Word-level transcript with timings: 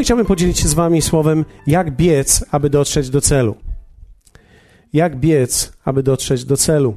Dzisiaj 0.00 0.06
chciałbym 0.06 0.26
podzielić 0.26 0.58
się 0.58 0.68
z 0.68 0.74
Wami 0.74 1.02
słowem, 1.02 1.44
jak 1.66 1.96
biec, 1.96 2.44
aby 2.50 2.70
dotrzeć 2.70 3.10
do 3.10 3.20
celu. 3.20 3.54
Jak 4.92 5.16
biec, 5.16 5.72
aby 5.84 6.02
dotrzeć 6.02 6.44
do 6.44 6.56
celu. 6.56 6.94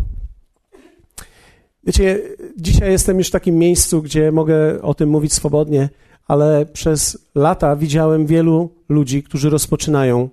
Wiecie, 1.83 2.19
dzisiaj 2.57 2.91
jestem 2.91 3.17
już 3.17 3.27
w 3.27 3.31
takim 3.31 3.57
miejscu, 3.57 4.01
gdzie 4.01 4.31
mogę 4.31 4.81
o 4.81 4.93
tym 4.93 5.09
mówić 5.09 5.33
swobodnie, 5.33 5.89
ale 6.27 6.65
przez 6.65 7.29
lata 7.35 7.75
widziałem 7.75 8.25
wielu 8.25 8.69
ludzi, 8.89 9.23
którzy 9.23 9.49
rozpoczynają 9.49 10.29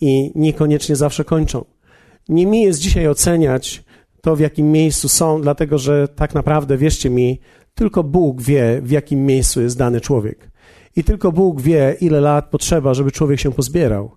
i 0.00 0.32
niekoniecznie 0.34 0.96
zawsze 0.96 1.24
kończą. 1.24 1.64
Nie 2.28 2.46
mi 2.46 2.62
jest 2.62 2.80
dzisiaj 2.80 3.08
oceniać 3.08 3.84
to, 4.20 4.36
w 4.36 4.40
jakim 4.40 4.72
miejscu 4.72 5.08
są, 5.08 5.42
dlatego 5.42 5.78
że 5.78 6.08
tak 6.08 6.34
naprawdę, 6.34 6.76
wierzcie 6.76 7.10
mi, 7.10 7.40
tylko 7.74 8.04
Bóg 8.04 8.42
wie, 8.42 8.80
w 8.82 8.90
jakim 8.90 9.26
miejscu 9.26 9.60
jest 9.62 9.78
dany 9.78 10.00
człowiek. 10.00 10.51
I 10.96 11.04
tylko 11.04 11.32
Bóg 11.32 11.60
wie, 11.60 11.96
ile 12.00 12.20
lat 12.20 12.48
potrzeba, 12.50 12.94
żeby 12.94 13.10
człowiek 13.12 13.40
się 13.40 13.52
pozbierał. 13.52 14.10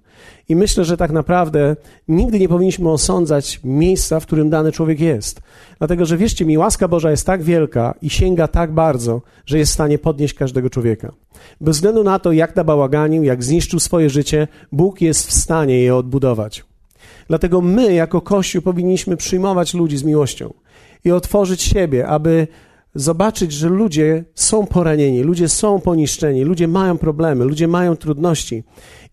I 0.50 0.56
myślę, 0.56 0.86
że 0.86 0.98
tak 0.98 1.12
naprawdę 1.12 1.76
nigdy 2.08 2.40
nie 2.40 2.50
powinniśmy 2.50 2.90
osądzać 2.90 3.60
miejsca, 3.64 4.20
w 4.20 4.26
którym 4.26 4.50
dany 4.50 4.72
człowiek 4.72 5.00
jest. 5.00 5.42
Dlatego, 5.78 6.06
że 6.06 6.18
wierzcie 6.18 6.46
mi, 6.46 6.58
łaska 6.58 6.88
Boża 6.88 7.12
jest 7.12 7.26
tak 7.26 7.44
wielka 7.44 7.94
i 8.02 8.10
sięga 8.10 8.48
tak 8.48 8.74
bardzo, 8.74 9.22
że 9.46 9.58
jest 9.58 9.72
w 9.72 9.74
stanie 9.74 9.98
podnieść 9.98 10.34
każdego 10.34 10.70
człowieka. 10.70 11.12
Bez 11.62 11.76
względu 11.76 12.04
na 12.04 12.20
to, 12.20 12.32
jak 12.32 12.56
nabałaganił, 12.56 13.24
jak 13.24 13.44
zniszczył 13.44 13.80
swoje 13.80 14.10
życie, 14.10 14.48
Bóg 14.72 15.02
jest 15.02 15.28
w 15.28 15.34
stanie 15.34 15.80
je 15.80 15.96
odbudować. 15.96 16.66
Dlatego 17.28 17.62
my, 17.62 17.94
jako 17.94 18.22
Kościół, 18.22 18.62
powinniśmy 18.62 19.18
przyjmować 19.18 19.74
ludzi 19.74 19.98
z 19.98 20.04
miłością 20.04 20.54
i 21.06 21.12
otworzyć 21.12 21.62
siebie, 21.62 22.08
aby 22.08 22.48
zobaczyć, 22.96 23.52
że 23.52 23.70
ludzie 23.70 24.24
są 24.36 24.66
poranieni, 24.66 25.24
ludzie 25.24 25.50
są 25.50 25.82
poniszczeni, 25.82 26.44
ludzie 26.44 26.68
mają 26.68 26.98
problemy, 26.98 27.46
ludzie 27.46 27.68
mają 27.68 27.96
trudności. 27.96 28.64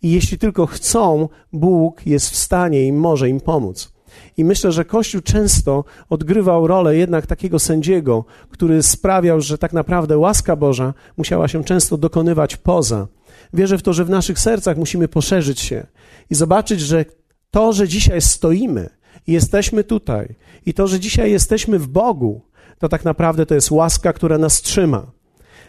I 0.02 0.10
jeśli 0.10 0.38
tylko 0.38 0.66
chcą, 0.66 1.28
Bóg 1.52 2.06
jest 2.06 2.30
w 2.30 2.36
stanie 2.36 2.86
i 2.86 2.92
może 2.92 3.28
im 3.28 3.40
pomóc. 3.40 3.92
I 4.36 4.44
myślę, 4.44 4.72
że 4.72 4.84
Kościół 4.84 5.20
często 5.20 5.84
odgrywał 6.10 6.66
rolę 6.66 6.96
jednak 6.96 7.26
takiego 7.26 7.58
sędziego, 7.58 8.24
który 8.50 8.82
sprawiał, 8.82 9.40
że 9.40 9.58
tak 9.58 9.72
naprawdę 9.72 10.18
łaska 10.18 10.56
Boża 10.56 10.94
musiała 11.16 11.48
się 11.48 11.64
często 11.64 11.96
dokonywać 11.96 12.56
poza. 12.56 13.08
Wierzę 13.52 13.78
w 13.78 13.82
to, 13.82 13.92
że 13.92 14.04
w 14.04 14.10
naszych 14.10 14.38
sercach 14.38 14.76
musimy 14.76 15.08
poszerzyć 15.08 15.60
się 15.60 15.86
i 16.30 16.34
zobaczyć, 16.34 16.80
że 16.80 17.04
to, 17.50 17.72
że 17.72 17.88
dzisiaj 17.88 18.20
stoimy 18.20 18.90
i 19.26 19.32
jesteśmy 19.32 19.84
tutaj, 19.84 20.34
i 20.66 20.74
to, 20.74 20.86
że 20.86 21.00
dzisiaj 21.00 21.30
jesteśmy 21.30 21.78
w 21.78 21.88
Bogu, 21.88 22.40
to 22.82 22.88
tak 22.88 23.04
naprawdę 23.04 23.46
to 23.46 23.54
jest 23.54 23.70
łaska, 23.70 24.12
która 24.12 24.38
nas 24.38 24.62
trzyma. 24.62 25.12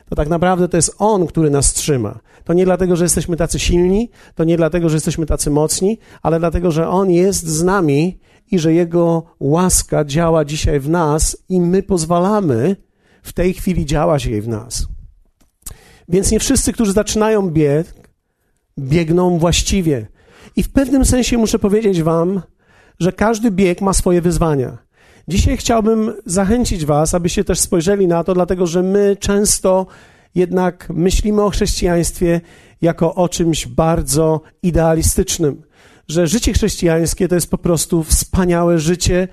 To 0.10 0.16
tak 0.16 0.30
naprawdę 0.30 0.68
to 0.68 0.78
jest 0.78 0.96
On, 0.98 1.28
który 1.28 1.50
nas 1.50 1.74
trzyma. 1.74 2.20
To 2.44 2.54
nie 2.54 2.66
dlatego, 2.66 2.96
że 2.96 3.06
jesteśmy 3.06 3.38
tacy 3.38 3.60
silni, 3.60 4.10
to 4.36 4.44
nie 4.44 4.58
dlatego, 4.58 4.90
że 4.90 4.96
jesteśmy 4.96 5.26
tacy 5.26 5.50
mocni, 5.52 6.00
ale 6.22 6.40
dlatego, 6.40 6.72
że 6.72 6.90
On 6.90 7.12
jest 7.12 7.48
z 7.48 7.64
nami 7.64 8.20
i 8.52 8.60
że 8.60 8.74
Jego 8.74 9.24
łaska 9.40 10.06
działa 10.06 10.46
dzisiaj 10.46 10.80
w 10.80 10.90
nas 10.90 11.38
i 11.50 11.62
my 11.62 11.84
pozwalamy 11.84 12.76
w 13.24 13.34
tej 13.34 13.54
chwili 13.54 13.86
działać 13.86 14.26
jej 14.26 14.42
w 14.42 14.48
nas. 14.48 14.88
Więc 16.10 16.32
nie 16.32 16.40
wszyscy, 16.40 16.74
którzy 16.74 16.94
zaczynają 16.94 17.50
bieg, 17.50 17.94
biegną 18.80 19.40
właściwie. 19.40 20.08
I 20.56 20.64
w 20.64 20.72
pewnym 20.72 21.06
sensie 21.06 21.38
muszę 21.38 21.60
powiedzieć 21.60 22.04
Wam, 22.04 22.42
że 23.00 23.12
każdy 23.12 23.52
bieg 23.52 23.82
ma 23.82 23.94
swoje 23.94 24.22
wyzwania. 24.22 24.78
Dzisiaj 25.28 25.58
chciałbym 25.58 26.14
zachęcić 26.26 26.86
Was, 26.86 27.14
abyście 27.14 27.44
też 27.44 27.60
spojrzeli 27.60 28.08
na 28.08 28.24
to, 28.24 28.34
dlatego 28.34 28.68
że 28.68 28.84
my 28.84 29.18
często 29.20 29.86
jednak 30.36 30.90
myślimy 30.90 31.42
o 31.42 31.50
chrześcijaństwie 31.50 32.42
jako 32.82 33.16
o 33.16 33.30
czymś 33.30 33.68
bardzo 33.68 34.42
idealistycznym. 34.64 35.62
Że 36.08 36.28
życie 36.28 36.54
chrześcijańskie 36.54 37.28
to 37.28 37.36
jest 37.36 37.52
po 37.52 37.58
prostu 37.58 38.04
wspaniałe 38.04 38.80
życie, 38.80 39.28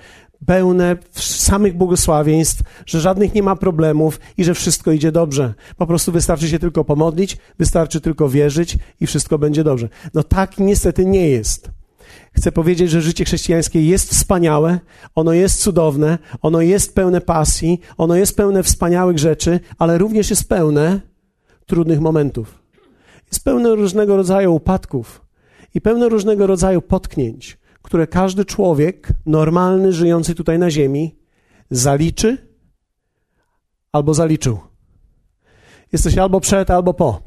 pełne 0.46 0.96
samych 1.14 1.76
błogosławieństw, 1.76 2.62
że 2.86 3.00
żadnych 3.00 3.34
nie 3.34 3.42
ma 3.42 3.56
problemów 3.56 4.20
i 4.36 4.44
że 4.44 4.54
wszystko 4.54 4.92
idzie 4.92 5.12
dobrze. 5.12 5.54
Po 5.76 5.86
prostu 5.86 6.12
wystarczy 6.12 6.48
się 6.48 6.58
tylko 6.58 6.84
pomodlić, 6.84 7.36
wystarczy 7.58 8.00
tylko 8.00 8.28
wierzyć 8.28 8.78
i 9.00 9.06
wszystko 9.06 9.38
będzie 9.38 9.64
dobrze. 9.64 9.88
No 10.14 10.22
tak 10.22 10.58
niestety 10.58 11.06
nie 11.06 11.28
jest. 11.28 11.70
Chcę 12.32 12.52
powiedzieć, 12.52 12.90
że 12.90 13.02
życie 13.02 13.24
chrześcijańskie 13.24 13.86
jest 13.86 14.10
wspaniałe, 14.10 14.80
ono 15.14 15.32
jest 15.32 15.62
cudowne, 15.62 16.18
ono 16.42 16.60
jest 16.60 16.94
pełne 16.94 17.20
pasji, 17.20 17.80
ono 17.96 18.16
jest 18.16 18.36
pełne 18.36 18.62
wspaniałych 18.62 19.18
rzeczy, 19.18 19.60
ale 19.78 19.98
również 19.98 20.30
jest 20.30 20.48
pełne 20.48 21.00
trudnych 21.66 22.00
momentów. 22.00 22.62
Jest 23.26 23.44
pełne 23.44 23.74
różnego 23.74 24.16
rodzaju 24.16 24.54
upadków 24.54 25.26
i 25.74 25.80
pełne 25.80 26.08
różnego 26.08 26.46
rodzaju 26.46 26.82
potknięć, 26.82 27.58
które 27.82 28.06
każdy 28.06 28.44
człowiek 28.44 29.08
normalny, 29.26 29.92
żyjący 29.92 30.34
tutaj 30.34 30.58
na 30.58 30.70
Ziemi, 30.70 31.16
zaliczy 31.70 32.38
albo 33.92 34.14
zaliczył. 34.14 34.58
Jesteś 35.92 36.18
albo 36.18 36.40
przed, 36.40 36.70
albo 36.70 36.94
po. 36.94 37.22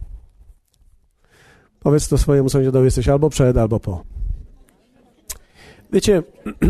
Powiedz 1.80 2.08
to 2.08 2.18
swojemu 2.18 2.50
sąsiadowi, 2.50 2.86
jesteś 2.86 3.10
albo 3.10 3.30
przed, 3.30 3.58
albo 3.58 3.80
po. 3.80 4.13
Wiecie, 5.94 6.24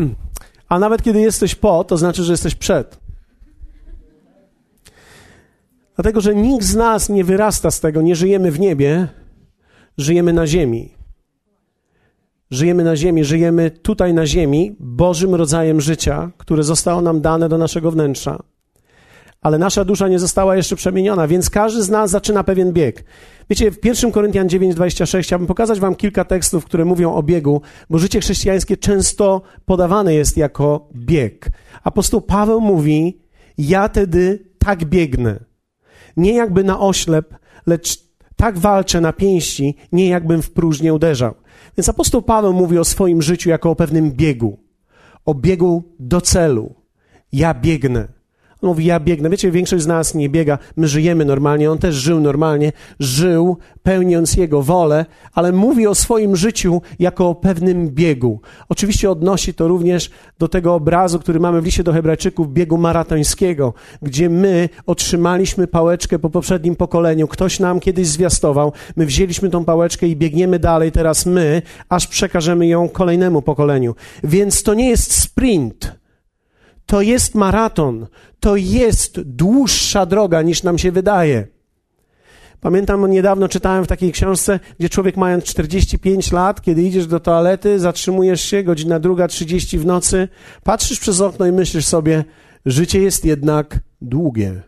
a 0.69 0.79
nawet 0.79 1.01
kiedy 1.01 1.21
jesteś 1.21 1.55
po, 1.55 1.83
to 1.83 1.97
znaczy, 1.97 2.23
że 2.23 2.33
jesteś 2.33 2.55
przed. 2.55 2.99
Dlatego, 5.95 6.21
że 6.21 6.35
nikt 6.35 6.65
z 6.65 6.75
nas 6.75 7.09
nie 7.09 7.23
wyrasta 7.23 7.71
z 7.71 7.79
tego, 7.79 8.01
nie 8.01 8.15
żyjemy 8.15 8.51
w 8.51 8.59
niebie, 8.59 9.07
żyjemy 9.97 10.33
na 10.33 10.47
ziemi. 10.47 10.93
Żyjemy 12.51 12.83
na 12.83 12.95
ziemi, 12.95 13.23
żyjemy 13.23 13.71
tutaj 13.71 14.13
na 14.13 14.25
ziemi, 14.25 14.75
Bożym 14.79 15.35
rodzajem 15.35 15.81
życia, 15.81 16.31
które 16.37 16.63
zostało 16.63 17.01
nam 17.01 17.21
dane 17.21 17.49
do 17.49 17.57
naszego 17.57 17.91
wnętrza 17.91 18.43
ale 19.43 19.57
nasza 19.57 19.85
dusza 19.85 20.07
nie 20.07 20.19
została 20.19 20.55
jeszcze 20.55 20.75
przemieniona, 20.75 21.27
więc 21.27 21.49
każdy 21.49 21.83
z 21.83 21.89
nas 21.89 22.11
zaczyna 22.11 22.43
pewien 22.43 22.73
bieg. 22.73 23.03
Wiecie, 23.49 23.71
w 23.71 23.85
1 23.85 24.11
Koryntian 24.11 24.47
9:26 24.47 25.23
chciałbym 25.23 25.47
pokazać 25.47 25.79
wam 25.79 25.95
kilka 25.95 26.25
tekstów, 26.25 26.65
które 26.65 26.85
mówią 26.85 27.13
o 27.13 27.23
biegu, 27.23 27.61
bo 27.89 27.99
życie 27.99 28.19
chrześcijańskie 28.19 28.77
często 28.77 29.41
podawane 29.65 30.13
jest 30.13 30.37
jako 30.37 30.89
bieg. 30.95 31.49
Apostoł 31.83 32.21
Paweł 32.21 32.61
mówi: 32.61 33.21
Ja 33.57 33.89
tedy 33.89 34.49
tak 34.57 34.85
biegnę. 34.85 35.39
Nie 36.17 36.33
jakby 36.33 36.63
na 36.63 36.79
oślep, 36.79 37.35
lecz 37.67 38.03
tak 38.35 38.57
walczę 38.57 39.01
na 39.01 39.13
pięści, 39.13 39.77
nie 39.91 40.07
jakbym 40.09 40.41
w 40.41 40.51
próżnię 40.51 40.93
uderzał. 40.93 41.33
Więc 41.77 41.89
apostoł 41.89 42.21
Paweł 42.21 42.53
mówi 42.53 42.77
o 42.77 42.83
swoim 42.83 43.21
życiu 43.21 43.49
jako 43.49 43.71
o 43.71 43.75
pewnym 43.75 44.11
biegu, 44.11 44.59
o 45.25 45.35
biegu 45.35 45.83
do 45.99 46.21
celu. 46.21 46.75
Ja 47.31 47.53
biegnę. 47.53 48.07
On 48.63 48.67
mówi, 48.67 48.85
ja 48.85 48.99
biegnę. 48.99 49.29
Wiecie, 49.29 49.51
większość 49.51 49.83
z 49.83 49.87
nas 49.87 50.15
nie 50.15 50.29
biega. 50.29 50.57
My 50.75 50.87
żyjemy 50.87 51.25
normalnie. 51.25 51.71
On 51.71 51.77
też 51.77 51.95
żył 51.95 52.19
normalnie. 52.19 52.71
Żył, 52.99 53.57
pełniąc 53.83 54.37
Jego 54.37 54.61
wolę, 54.61 55.05
ale 55.33 55.51
mówi 55.51 55.87
o 55.87 55.95
swoim 55.95 56.35
życiu 56.35 56.81
jako 56.99 57.29
o 57.29 57.35
pewnym 57.35 57.89
biegu. 57.89 58.39
Oczywiście 58.69 59.11
odnosi 59.11 59.53
to 59.53 59.67
również 59.67 60.11
do 60.39 60.47
tego 60.47 60.75
obrazu, 60.75 61.19
który 61.19 61.39
mamy 61.39 61.61
w 61.61 61.65
liście 61.65 61.83
do 61.83 61.93
Hebrajczyków, 61.93 62.53
biegu 62.53 62.77
maratońskiego, 62.77 63.73
gdzie 64.01 64.29
my 64.29 64.69
otrzymaliśmy 64.85 65.67
pałeczkę 65.67 66.19
po 66.19 66.29
poprzednim 66.29 66.75
pokoleniu. 66.75 67.27
Ktoś 67.27 67.59
nam 67.59 67.79
kiedyś 67.79 68.07
zwiastował. 68.07 68.71
My 68.95 69.05
wzięliśmy 69.05 69.49
tą 69.49 69.65
pałeczkę 69.65 70.07
i 70.07 70.15
biegniemy 70.15 70.59
dalej. 70.59 70.91
Teraz 70.91 71.25
my, 71.25 71.61
aż 71.89 72.07
przekażemy 72.07 72.67
ją 72.67 72.89
kolejnemu 72.89 73.41
pokoleniu. 73.41 73.95
Więc 74.23 74.63
to 74.63 74.73
nie 74.73 74.89
jest 74.89 75.21
sprint 75.21 76.02
to 76.93 77.01
jest 77.01 77.35
maraton, 77.35 78.07
to 78.39 78.55
jest 78.55 79.21
dłuższa 79.21 80.05
droga 80.05 80.41
niż 80.41 80.63
nam 80.63 80.77
się 80.77 80.91
wydaje. 80.91 81.47
Pamiętam, 82.61 83.11
niedawno 83.11 83.47
czytałem 83.47 83.83
w 83.83 83.87
takiej 83.87 84.11
książce, 84.11 84.59
gdzie 84.79 84.89
człowiek 84.89 85.17
mając 85.17 85.43
45 85.43 86.31
lat, 86.31 86.61
kiedy 86.61 86.83
idziesz 86.83 87.07
do 87.07 87.19
toalety, 87.19 87.79
zatrzymujesz 87.79 88.41
się, 88.41 88.63
godzina 88.63 88.99
druga, 88.99 89.27
30 89.27 89.79
w 89.79 89.85
nocy, 89.85 90.27
patrzysz 90.63 90.99
przez 90.99 91.21
okno 91.21 91.45
i 91.45 91.51
myślisz 91.51 91.85
sobie, 91.85 92.23
życie 92.65 93.01
jest 93.01 93.25
jednak 93.25 93.79
długie. 94.01 94.61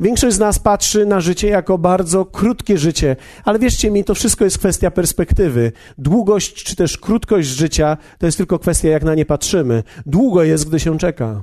Większość 0.00 0.36
z 0.36 0.38
nas 0.38 0.58
patrzy 0.58 1.06
na 1.06 1.20
życie 1.20 1.48
jako 1.48 1.78
bardzo 1.78 2.24
krótkie 2.24 2.78
życie, 2.78 3.16
ale 3.44 3.58
wierzcie 3.58 3.90
mi, 3.90 4.04
to 4.04 4.14
wszystko 4.14 4.44
jest 4.44 4.58
kwestia 4.58 4.90
perspektywy. 4.90 5.72
Długość 5.98 6.64
czy 6.64 6.76
też 6.76 6.98
krótkość 6.98 7.48
życia 7.48 7.96
to 8.18 8.26
jest 8.26 8.38
tylko 8.38 8.58
kwestia, 8.58 8.88
jak 8.88 9.04
na 9.04 9.14
nie 9.14 9.26
patrzymy. 9.26 9.82
Długo 10.06 10.42
jest, 10.42 10.68
gdy 10.68 10.80
się 10.80 10.98
czeka. 10.98 11.42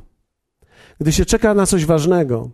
Gdy 1.01 1.11
się 1.11 1.25
czeka 1.25 1.53
na 1.53 1.65
coś 1.65 1.85
ważnego, 1.85 2.49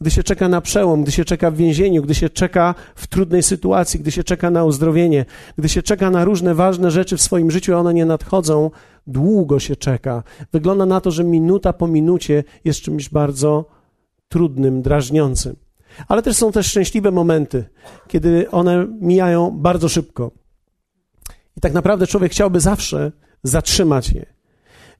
gdy 0.00 0.10
się 0.10 0.22
czeka 0.22 0.48
na 0.48 0.60
przełom, 0.60 1.02
gdy 1.02 1.12
się 1.12 1.24
czeka 1.24 1.50
w 1.50 1.56
więzieniu, 1.56 2.02
gdy 2.02 2.14
się 2.14 2.30
czeka 2.30 2.74
w 2.94 3.06
trudnej 3.06 3.42
sytuacji, 3.42 4.00
gdy 4.00 4.10
się 4.10 4.24
czeka 4.24 4.50
na 4.50 4.64
uzdrowienie, 4.64 5.24
gdy 5.58 5.68
się 5.68 5.82
czeka 5.82 6.10
na 6.10 6.24
różne 6.24 6.54
ważne 6.54 6.90
rzeczy 6.90 7.16
w 7.16 7.22
swoim 7.22 7.50
życiu, 7.50 7.74
a 7.74 7.78
one 7.78 7.94
nie 7.94 8.06
nadchodzą, 8.06 8.70
długo 9.06 9.58
się 9.58 9.76
czeka. 9.76 10.22
Wygląda 10.52 10.86
na 10.86 11.00
to, 11.00 11.10
że 11.10 11.24
minuta 11.24 11.72
po 11.72 11.88
minucie 11.88 12.44
jest 12.64 12.80
czymś 12.80 13.08
bardzo 13.08 13.79
trudnym, 14.30 14.82
drażniącym. 14.82 15.56
Ale 16.08 16.22
też 16.22 16.36
są 16.36 16.52
też 16.52 16.66
szczęśliwe 16.66 17.10
momenty, 17.10 17.64
kiedy 18.08 18.50
one 18.50 18.86
mijają 19.00 19.50
bardzo 19.50 19.88
szybko. 19.88 20.30
I 21.56 21.60
tak 21.60 21.72
naprawdę 21.72 22.06
człowiek 22.06 22.32
chciałby 22.32 22.60
zawsze 22.60 23.12
zatrzymać 23.42 24.12
je. 24.12 24.26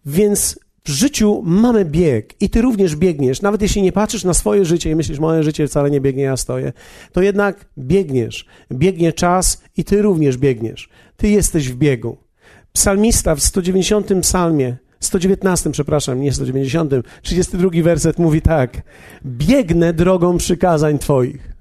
Więc 0.06 0.59
w 0.85 0.91
życiu 0.91 1.43
mamy 1.44 1.85
bieg 1.85 2.43
i 2.43 2.50
ty 2.50 2.62
również 2.62 2.97
biegniesz. 2.97 3.43
Nawet 3.43 3.62
jeśli 3.62 3.82
nie 3.82 3.93
patrzysz 3.93 4.25
na 4.25 4.35
swoje 4.35 4.65
życie 4.65 4.91
i 4.91 4.94
myślisz, 4.94 5.19
moje 5.19 5.43
życie 5.43 5.67
wcale 5.69 5.91
nie 5.91 6.00
biegnie, 6.00 6.23
ja 6.23 6.37
stoję, 6.37 6.73
to 7.12 7.23
jednak 7.23 7.67
biegniesz. 7.79 8.47
Biegnie 8.73 9.12
czas 9.12 9.62
i 9.76 9.85
ty 9.85 10.03
również 10.03 10.37
biegniesz. 10.37 10.88
Ty 11.17 11.29
jesteś 11.29 11.69
w 11.69 11.76
biegu. 11.76 12.17
Psalmista 12.73 13.35
w 13.35 13.41
190 13.41 14.09
psalmie 14.23 14.76
119, 15.00 15.70
przepraszam, 15.70 16.20
nie 16.20 16.32
190, 16.32 16.93
32 17.23 17.70
werset 17.82 18.19
mówi 18.19 18.43
tak: 18.43 18.82
Biegnę 19.26 19.93
drogą 19.93 20.37
przykazań 20.38 20.99
Twoich. 20.99 21.52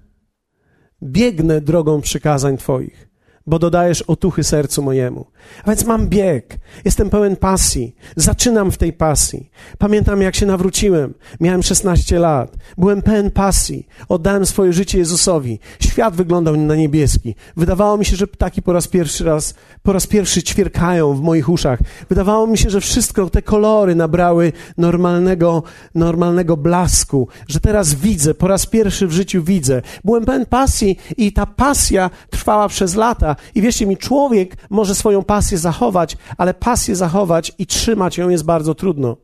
Biegnę 1.03 1.61
drogą 1.61 2.01
przykazań 2.01 2.57
Twoich 2.57 3.08
bo 3.49 3.59
dodajesz 3.59 4.01
otuchy 4.01 4.43
sercu 4.43 4.81
mojemu. 4.81 5.25
A 5.63 5.69
więc 5.69 5.85
mam 5.85 6.07
bieg, 6.07 6.59
jestem 6.85 7.09
pełen 7.09 7.35
pasji, 7.35 7.95
zaczynam 8.15 8.71
w 8.71 8.77
tej 8.77 8.93
pasji. 8.93 9.49
Pamiętam, 9.77 10.21
jak 10.21 10.35
się 10.35 10.45
nawróciłem, 10.45 11.13
miałem 11.39 11.63
16 11.63 12.19
lat, 12.19 12.57
byłem 12.77 13.01
pełen 13.01 13.31
pasji, 13.31 13.87
oddałem 14.09 14.45
swoje 14.45 14.73
życie 14.73 14.97
Jezusowi. 14.97 15.59
Świat 15.79 16.15
wyglądał 16.15 16.57
na 16.57 16.75
niebieski. 16.75 17.35
Wydawało 17.57 17.97
mi 17.97 18.05
się, 18.05 18.15
że 18.15 18.27
ptaki 18.27 18.61
po 18.61 18.73
raz 18.73 18.87
pierwszy 18.87 19.23
raz, 19.23 19.53
po 19.83 19.93
raz 19.93 20.07
pierwszy 20.07 20.43
ćwierkają 20.43 21.13
w 21.13 21.21
moich 21.21 21.49
uszach. 21.49 21.79
Wydawało 22.09 22.47
mi 22.47 22.57
się, 22.57 22.69
że 22.69 22.81
wszystko, 22.81 23.29
te 23.29 23.41
kolory 23.41 23.95
nabrały 23.95 24.53
normalnego, 24.77 25.63
normalnego 25.95 26.57
blasku, 26.57 27.27
że 27.47 27.59
teraz 27.59 27.93
widzę, 27.93 28.33
po 28.33 28.47
raz 28.47 28.65
pierwszy 28.65 29.07
w 29.07 29.11
życiu 29.11 29.43
widzę. 29.43 29.81
Byłem 30.03 30.25
pełen 30.25 30.45
pasji 30.45 30.97
i 31.17 31.33
ta 31.33 31.45
pasja 31.45 32.09
trwała 32.29 32.67
przez 32.67 32.95
lata 32.95 33.35
i 33.55 33.61
wierzcie 33.61 33.85
mi, 33.85 33.97
człowiek 33.97 34.57
może 34.69 34.95
swoją 34.95 35.23
pasję 35.23 35.57
zachować, 35.57 36.17
ale 36.37 36.53
pasję 36.53 36.95
zachować 36.95 37.51
i 37.57 37.65
trzymać 37.65 38.17
ją 38.17 38.29
jest 38.29 38.45
bardzo 38.45 38.75
trudno. 38.75 39.17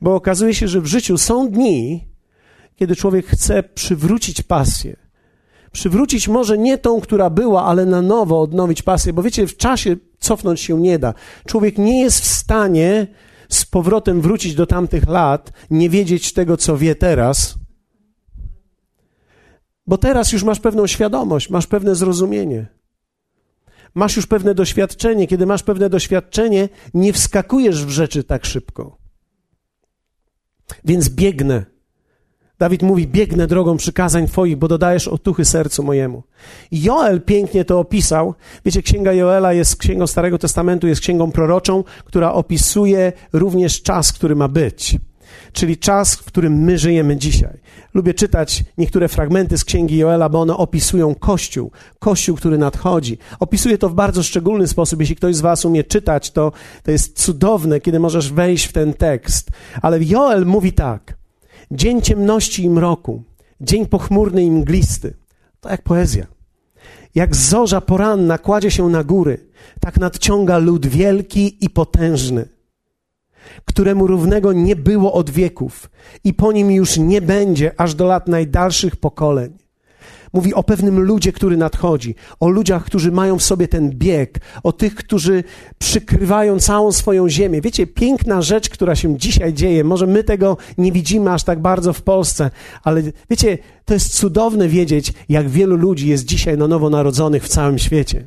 Bo 0.00 0.14
okazuje 0.14 0.54
się, 0.54 0.68
że 0.68 0.80
w 0.80 0.86
życiu 0.86 1.18
są 1.18 1.50
dni, 1.50 2.08
kiedy 2.76 2.96
człowiek 2.96 3.26
chce 3.26 3.62
przywrócić 3.62 4.42
pasję. 4.42 4.96
Przywrócić 5.72 6.28
może 6.28 6.58
nie 6.58 6.78
tą, 6.78 7.00
która 7.00 7.30
była, 7.30 7.64
ale 7.64 7.86
na 7.86 8.02
nowo 8.02 8.40
odnowić 8.40 8.82
pasję, 8.82 9.12
bo 9.12 9.22
wiecie, 9.22 9.46
w 9.46 9.56
czasie 9.56 9.96
cofnąć 10.18 10.60
się 10.60 10.80
nie 10.80 10.98
da. 10.98 11.14
Człowiek 11.46 11.78
nie 11.78 12.02
jest 12.02 12.20
w 12.20 12.26
stanie 12.26 13.06
z 13.48 13.64
powrotem 13.64 14.20
wrócić 14.20 14.54
do 14.54 14.66
tamtych 14.66 15.08
lat, 15.08 15.52
nie 15.70 15.90
wiedzieć 15.90 16.32
tego, 16.32 16.56
co 16.56 16.76
wie 16.76 16.94
teraz, 16.94 17.54
bo 19.86 19.98
teraz 19.98 20.32
już 20.32 20.44
masz 20.44 20.60
pewną 20.60 20.86
świadomość, 20.86 21.50
masz 21.50 21.66
pewne 21.66 21.94
zrozumienie 21.94 22.77
masz 23.98 24.16
już 24.16 24.26
pewne 24.26 24.54
doświadczenie. 24.54 25.26
Kiedy 25.26 25.46
masz 25.46 25.62
pewne 25.62 25.90
doświadczenie, 25.90 26.68
nie 26.94 27.12
wskakujesz 27.12 27.84
w 27.84 27.90
rzeczy 27.90 28.24
tak 28.24 28.46
szybko. 28.46 28.96
Więc 30.84 31.08
biegnę. 31.08 31.64
Dawid 32.58 32.82
mówi: 32.82 33.06
Biegnę 33.06 33.46
drogą 33.46 33.76
przykazań 33.76 34.26
Twoich, 34.26 34.56
bo 34.56 34.68
dodajesz 34.68 35.08
otuchy 35.08 35.44
sercu 35.44 35.82
mojemu. 35.82 36.22
Joel 36.72 37.20
pięknie 37.20 37.64
to 37.64 37.80
opisał. 37.80 38.34
Wiecie, 38.64 38.82
księga 38.82 39.12
Joela 39.12 39.52
jest 39.52 39.76
księgą 39.76 40.06
Starego 40.06 40.38
Testamentu, 40.38 40.86
jest 40.86 41.00
księgą 41.00 41.32
proroczą, 41.32 41.84
która 42.04 42.32
opisuje 42.32 43.12
również 43.32 43.82
czas, 43.82 44.12
który 44.12 44.36
ma 44.36 44.48
być 44.48 44.98
czyli 45.52 45.76
czas, 45.76 46.14
w 46.14 46.24
którym 46.24 46.52
my 46.52 46.78
żyjemy 46.78 47.16
dzisiaj. 47.16 47.58
Lubię 47.94 48.14
czytać 48.14 48.64
niektóre 48.78 49.08
fragmenty 49.08 49.58
z 49.58 49.64
księgi 49.64 49.96
Joela, 49.96 50.28
bo 50.28 50.40
one 50.40 50.56
opisują 50.56 51.14
Kościół, 51.14 51.70
Kościół, 51.98 52.36
który 52.36 52.58
nadchodzi. 52.58 53.18
Opisuje 53.40 53.78
to 53.78 53.88
w 53.88 53.94
bardzo 53.94 54.22
szczególny 54.22 54.68
sposób. 54.68 55.00
Jeśli 55.00 55.16
ktoś 55.16 55.36
z 55.36 55.40
Was 55.40 55.64
umie 55.64 55.84
czytać, 55.84 56.30
to, 56.30 56.52
to 56.82 56.90
jest 56.90 57.20
cudowne, 57.24 57.80
kiedy 57.80 58.00
możesz 58.00 58.32
wejść 58.32 58.66
w 58.66 58.72
ten 58.72 58.94
tekst. 58.94 59.50
Ale 59.82 60.04
Joel 60.04 60.46
mówi 60.46 60.72
tak: 60.72 61.16
Dzień 61.70 62.02
ciemności 62.02 62.64
i 62.64 62.70
mroku, 62.70 63.22
dzień 63.60 63.86
pochmurny 63.86 64.42
i 64.44 64.50
mglisty. 64.50 65.14
To 65.60 65.70
jak 65.70 65.82
poezja. 65.82 66.26
Jak 67.14 67.36
zorza 67.36 67.80
poranna 67.80 68.38
kładzie 68.38 68.70
się 68.70 68.88
na 68.88 69.04
góry, 69.04 69.46
tak 69.80 70.00
nadciąga 70.00 70.58
lud 70.58 70.86
wielki 70.86 71.64
i 71.64 71.70
potężny 71.70 72.57
któremu 73.64 74.06
równego 74.06 74.52
nie 74.52 74.76
było 74.76 75.12
od 75.12 75.30
wieków 75.30 75.90
i 76.24 76.34
po 76.34 76.52
nim 76.52 76.70
już 76.70 76.98
nie 76.98 77.22
będzie 77.22 77.80
aż 77.80 77.94
do 77.94 78.06
lat 78.06 78.28
najdalszych 78.28 78.96
pokoleń. 78.96 79.52
Mówi 80.32 80.54
o 80.54 80.62
pewnym 80.62 81.00
ludzie, 81.00 81.32
który 81.32 81.56
nadchodzi, 81.56 82.14
o 82.40 82.48
ludziach, 82.48 82.84
którzy 82.84 83.12
mają 83.12 83.38
w 83.38 83.42
sobie 83.42 83.68
ten 83.68 83.90
bieg, 83.90 84.38
o 84.62 84.72
tych, 84.72 84.94
którzy 84.94 85.44
przykrywają 85.78 86.58
całą 86.58 86.92
swoją 86.92 87.28
ziemię. 87.28 87.60
Wiecie, 87.60 87.86
piękna 87.86 88.42
rzecz, 88.42 88.68
która 88.68 88.96
się 88.96 89.18
dzisiaj 89.18 89.54
dzieje, 89.54 89.84
może 89.84 90.06
my 90.06 90.24
tego 90.24 90.56
nie 90.78 90.92
widzimy 90.92 91.32
aż 91.32 91.44
tak 91.44 91.62
bardzo 91.62 91.92
w 91.92 92.02
Polsce, 92.02 92.50
ale 92.84 93.02
wiecie, 93.30 93.58
to 93.84 93.94
jest 93.94 94.14
cudowne 94.14 94.68
wiedzieć, 94.68 95.12
jak 95.28 95.48
wielu 95.48 95.76
ludzi 95.76 96.08
jest 96.08 96.24
dzisiaj 96.24 96.58
na 96.58 96.68
nowo 96.68 96.90
narodzonych 96.90 97.44
w 97.44 97.48
całym 97.48 97.78
świecie 97.78 98.26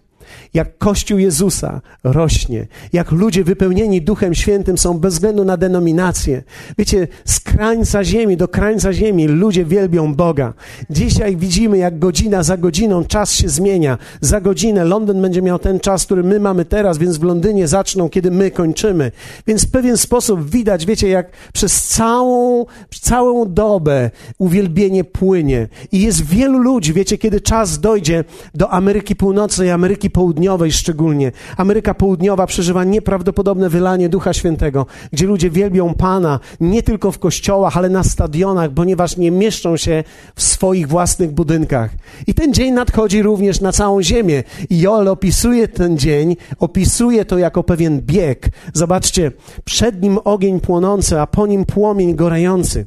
jak 0.53 0.77
Kościół 0.77 1.19
Jezusa 1.19 1.81
rośnie, 2.03 2.67
jak 2.93 3.11
ludzie 3.11 3.43
wypełnieni 3.43 4.01
Duchem 4.01 4.33
Świętym 4.33 4.77
są 4.77 4.99
bez 4.99 5.13
względu 5.13 5.45
na 5.45 5.57
denominację. 5.57 6.43
Wiecie, 6.77 7.07
z 7.25 7.39
krańca 7.39 8.03
ziemi 8.03 8.37
do 8.37 8.47
krańca 8.47 8.93
ziemi 8.93 9.27
ludzie 9.27 9.65
wielbią 9.65 10.15
Boga. 10.15 10.53
Dzisiaj 10.89 11.37
widzimy, 11.37 11.77
jak 11.77 11.99
godzina 11.99 12.43
za 12.43 12.57
godziną 12.57 13.05
czas 13.05 13.33
się 13.33 13.49
zmienia. 13.49 13.97
Za 14.21 14.41
godzinę 14.41 14.85
Londyn 14.85 15.21
będzie 15.21 15.41
miał 15.41 15.59
ten 15.59 15.79
czas, 15.79 16.05
który 16.05 16.23
my 16.23 16.39
mamy 16.39 16.65
teraz, 16.65 16.97
więc 16.97 17.17
w 17.17 17.23
Londynie 17.23 17.67
zaczną, 17.67 18.09
kiedy 18.09 18.31
my 18.31 18.51
kończymy. 18.51 19.11
Więc 19.47 19.65
w 19.65 19.71
pewien 19.71 19.97
sposób 19.97 20.49
widać, 20.49 20.85
wiecie, 20.85 21.07
jak 21.09 21.31
przez 21.53 21.87
całą, 21.87 22.65
całą 23.01 23.53
dobę 23.53 24.11
uwielbienie 24.37 25.03
płynie. 25.03 25.67
I 25.91 26.01
jest 26.01 26.25
wielu 26.25 26.59
ludzi, 26.59 26.93
wiecie, 26.93 27.17
kiedy 27.17 27.41
czas 27.41 27.79
dojdzie 27.79 28.23
do 28.53 28.69
Ameryki 28.69 29.15
Północnej, 29.15 29.71
Ameryki 29.71 30.09
Południowej, 30.09 30.20
Południowej 30.21 30.71
szczególnie. 30.71 31.31
Ameryka 31.57 31.93
Południowa 31.93 32.47
przeżywa 32.47 32.83
nieprawdopodobne 32.83 33.69
wylanie 33.69 34.09
Ducha 34.09 34.33
Świętego, 34.33 34.85
gdzie 35.11 35.25
ludzie 35.25 35.49
wielbią 35.49 35.93
Pana 35.93 36.39
nie 36.59 36.83
tylko 36.83 37.11
w 37.11 37.19
kościołach, 37.19 37.77
ale 37.77 37.89
na 37.89 38.03
stadionach, 38.03 38.71
ponieważ 38.71 39.17
nie 39.17 39.31
mieszczą 39.31 39.77
się 39.77 40.03
w 40.35 40.43
swoich 40.43 40.87
własnych 40.87 41.31
budynkach. 41.31 41.91
I 42.27 42.33
ten 42.33 42.53
dzień 42.53 42.73
nadchodzi 42.73 43.23
również 43.23 43.61
na 43.61 43.71
całą 43.71 44.01
ziemię. 44.01 44.43
I 44.69 44.79
Joel 44.79 45.07
opisuje 45.07 45.67
ten 45.67 45.97
dzień, 45.97 46.35
opisuje 46.59 47.25
to 47.25 47.37
jako 47.37 47.63
pewien 47.63 48.01
bieg. 48.01 48.49
Zobaczcie, 48.73 49.31
przed 49.65 50.01
nim 50.01 50.19
ogień 50.23 50.59
płonący, 50.59 51.19
a 51.19 51.27
po 51.27 51.47
nim 51.47 51.65
płomień 51.65 52.15
gorający. 52.15 52.85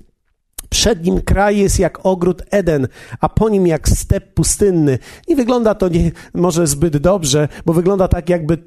Przed 0.75 1.05
nim 1.05 1.21
kraj 1.21 1.59
jest 1.59 1.79
jak 1.79 2.07
ogród 2.07 2.43
Eden, 2.51 2.89
a 3.21 3.29
po 3.29 3.49
nim 3.49 3.67
jak 3.67 3.89
step 3.89 4.35
pustynny. 4.35 4.99
I 5.29 5.37
wygląda 5.37 5.75
to 5.75 5.89
nie 5.89 6.11
może 6.35 6.67
zbyt 6.67 6.97
dobrze, 6.97 7.49
bo 7.67 7.73
wygląda 7.73 8.09
tak, 8.09 8.29
jakby 8.29 8.59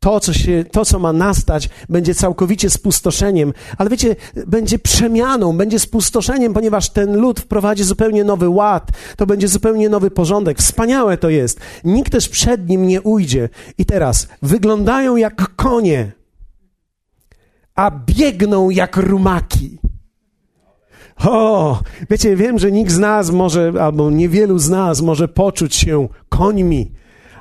to, 0.00 0.20
co, 0.20 0.32
się, 0.32 0.64
to, 0.72 0.84
co 0.84 0.98
ma 0.98 1.12
nastać, 1.12 1.68
będzie 1.88 2.14
całkowicie 2.14 2.70
spustoszeniem, 2.70 3.52
ale 3.78 3.90
wiecie, 3.90 4.16
będzie 4.46 4.78
przemianą, 4.78 5.56
będzie 5.56 5.78
spustoszeniem, 5.78 6.54
ponieważ 6.54 6.90
ten 6.90 7.16
lud 7.16 7.40
wprowadzi 7.40 7.84
zupełnie 7.84 8.24
nowy 8.24 8.48
ład, 8.48 8.88
to 9.16 9.26
będzie 9.26 9.48
zupełnie 9.48 9.88
nowy 9.88 10.10
porządek. 10.10 10.58
Wspaniałe 10.58 11.16
to 11.16 11.28
jest. 11.28 11.60
Nikt 11.84 12.12
też 12.12 12.28
przed 12.28 12.68
nim 12.68 12.86
nie 12.86 13.02
ujdzie. 13.02 13.48
I 13.78 13.84
teraz 13.84 14.28
wyglądają 14.42 15.16
jak 15.16 15.56
konie, 15.56 16.12
a 17.74 17.90
biegną 17.90 18.70
jak 18.70 18.96
rumaki. 18.96 19.78
O, 21.24 21.80
wiecie, 22.10 22.36
wiem, 22.36 22.58
że 22.58 22.72
nikt 22.72 22.92
z 22.92 22.98
nas 22.98 23.30
może, 23.30 23.72
albo 23.80 24.10
niewielu 24.10 24.58
z 24.58 24.68
nas 24.68 25.00
może 25.00 25.28
poczuć 25.28 25.74
się 25.74 26.08
końmi 26.28 26.92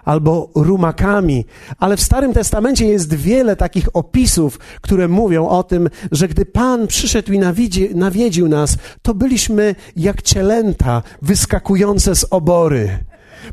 albo 0.04 0.50
rumakami, 0.56 1.46
ale 1.80 1.98
w 1.98 2.02
Starym 2.02 2.34
Testamencie 2.34 2.86
jest 2.86 3.14
wiele 3.14 3.56
takich 3.56 3.96
opisów, 3.96 4.60
które 4.82 5.08
mówią 5.08 5.48
o 5.48 5.64
tym, 5.64 5.90
że 6.12 6.28
gdy 6.28 6.46
Pan 6.46 6.88
przyszedł 6.88 7.34
i 7.34 7.40
nawiedzi, 7.40 7.90
nawiedził 7.96 8.48
nas, 8.48 8.78
to 9.02 9.14
byliśmy 9.14 9.76
jak 9.96 10.22
cielęta 10.22 11.04
wyskakujące 11.22 12.16
z 12.16 12.26
obory 12.30 13.00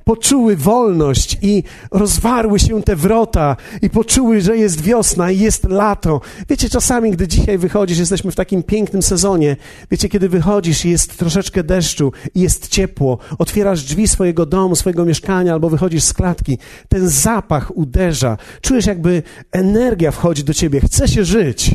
poczuły 0.04 0.56
wolność 0.56 1.38
i 1.42 1.62
rozwarły 1.90 2.58
się 2.58 2.82
te 2.82 2.96
wrota 2.96 3.56
i 3.82 3.90
poczuły, 3.90 4.40
że 4.40 4.56
jest 4.56 4.80
wiosna 4.80 5.30
i 5.30 5.38
jest 5.38 5.64
lato. 5.64 6.20
Wiecie, 6.48 6.68
czasami, 6.68 7.10
gdy 7.10 7.28
dzisiaj 7.28 7.58
wychodzisz, 7.58 7.98
jesteśmy 7.98 8.30
w 8.30 8.34
takim 8.34 8.62
pięknym 8.62 9.02
sezonie. 9.02 9.56
Wiecie, 9.90 10.08
kiedy 10.08 10.28
wychodzisz 10.28 10.84
i 10.84 10.90
jest 10.90 11.18
troszeczkę 11.18 11.62
deszczu 11.62 12.12
i 12.34 12.40
jest 12.40 12.68
ciepło, 12.68 13.18
otwierasz 13.38 13.82
drzwi 13.82 14.08
swojego 14.08 14.46
domu, 14.46 14.76
swojego 14.76 15.04
mieszkania 15.04 15.52
albo 15.52 15.70
wychodzisz 15.70 16.04
z 16.04 16.12
klatki, 16.12 16.58
ten 16.88 17.08
zapach 17.08 17.76
uderza. 17.76 18.36
Czujesz, 18.60 18.86
jakby 18.86 19.22
energia 19.52 20.10
wchodzi 20.10 20.44
do 20.44 20.54
ciebie. 20.54 20.80
Chce 20.80 21.08
się 21.08 21.24
żyć. 21.24 21.74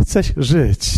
Chce 0.00 0.24
się 0.24 0.34
żyć. 0.36 0.90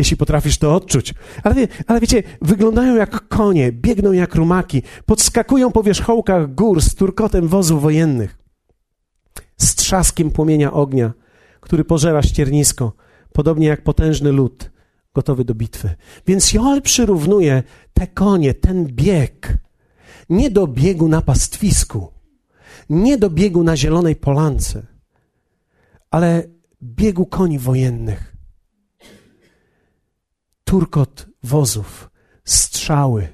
Jeśli 0.00 0.16
potrafisz 0.16 0.58
to 0.58 0.74
odczuć. 0.74 1.14
Ale, 1.42 1.54
wie, 1.54 1.68
ale 1.86 2.00
wiecie, 2.00 2.22
wyglądają 2.42 2.96
jak 2.96 3.28
konie, 3.28 3.72
biegną 3.72 4.12
jak 4.12 4.34
rumaki, 4.34 4.82
podskakują 5.06 5.72
po 5.72 5.82
wierzchołkach 5.82 6.54
gór 6.54 6.82
z 6.82 6.94
turkotem 6.94 7.48
wozów 7.48 7.82
wojennych, 7.82 8.38
z 9.56 9.74
trzaskiem 9.74 10.30
płomienia 10.30 10.72
ognia, 10.72 11.12
który 11.60 11.84
pożera 11.84 12.22
ściernisko, 12.22 12.92
podobnie 13.32 13.66
jak 13.66 13.82
potężny 13.82 14.32
lód 14.32 14.70
gotowy 15.14 15.44
do 15.44 15.54
bitwy. 15.54 15.94
Więc 16.26 16.52
Joel 16.52 16.82
przyrównuje 16.82 17.62
te 17.94 18.06
konie, 18.06 18.54
ten 18.54 18.86
bieg, 18.86 19.58
nie 20.28 20.50
do 20.50 20.66
biegu 20.66 21.08
na 21.08 21.22
pastwisku, 21.22 22.12
nie 22.90 23.18
do 23.18 23.30
biegu 23.30 23.62
na 23.62 23.76
zielonej 23.76 24.16
polance, 24.16 24.86
ale 26.10 26.42
biegu 26.82 27.26
koni 27.26 27.58
wojennych. 27.58 28.29
Turkot 30.70 31.26
wozów, 31.42 32.10
strzały, 32.44 33.28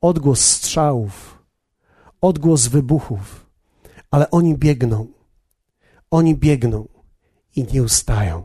odgłos 0.00 0.40
strzałów, 0.40 1.44
odgłos 2.20 2.66
wybuchów, 2.66 3.46
ale 4.10 4.30
oni 4.30 4.58
biegną, 4.58 5.06
oni 6.10 6.34
biegną 6.34 6.88
i 7.56 7.64
nie 7.72 7.82
ustają. 7.82 8.44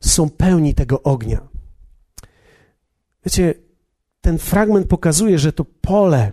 Są 0.00 0.30
pełni 0.30 0.74
tego 0.74 1.02
ognia. 1.02 1.48
Wiecie, 3.24 3.54
ten 4.20 4.38
fragment 4.38 4.86
pokazuje, 4.86 5.38
że 5.38 5.52
to 5.52 5.64
pole 5.64 6.32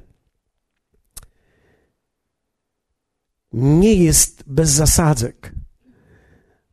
nie 3.53 3.93
jest 3.93 4.43
bez 4.47 4.69
zasadzek, 4.69 5.55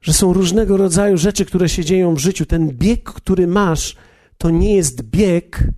że 0.00 0.12
są 0.12 0.32
różnego 0.32 0.76
rodzaju 0.76 1.16
rzeczy, 1.16 1.44
które 1.44 1.68
się 1.68 1.84
dzieją 1.84 2.14
w 2.14 2.18
życiu. 2.18 2.46
Ten 2.46 2.68
bieg, 2.68 3.04
który 3.04 3.46
masz, 3.46 3.96
to 4.38 4.50
nie 4.50 4.76
jest 4.76 5.02
bieg 5.02 5.68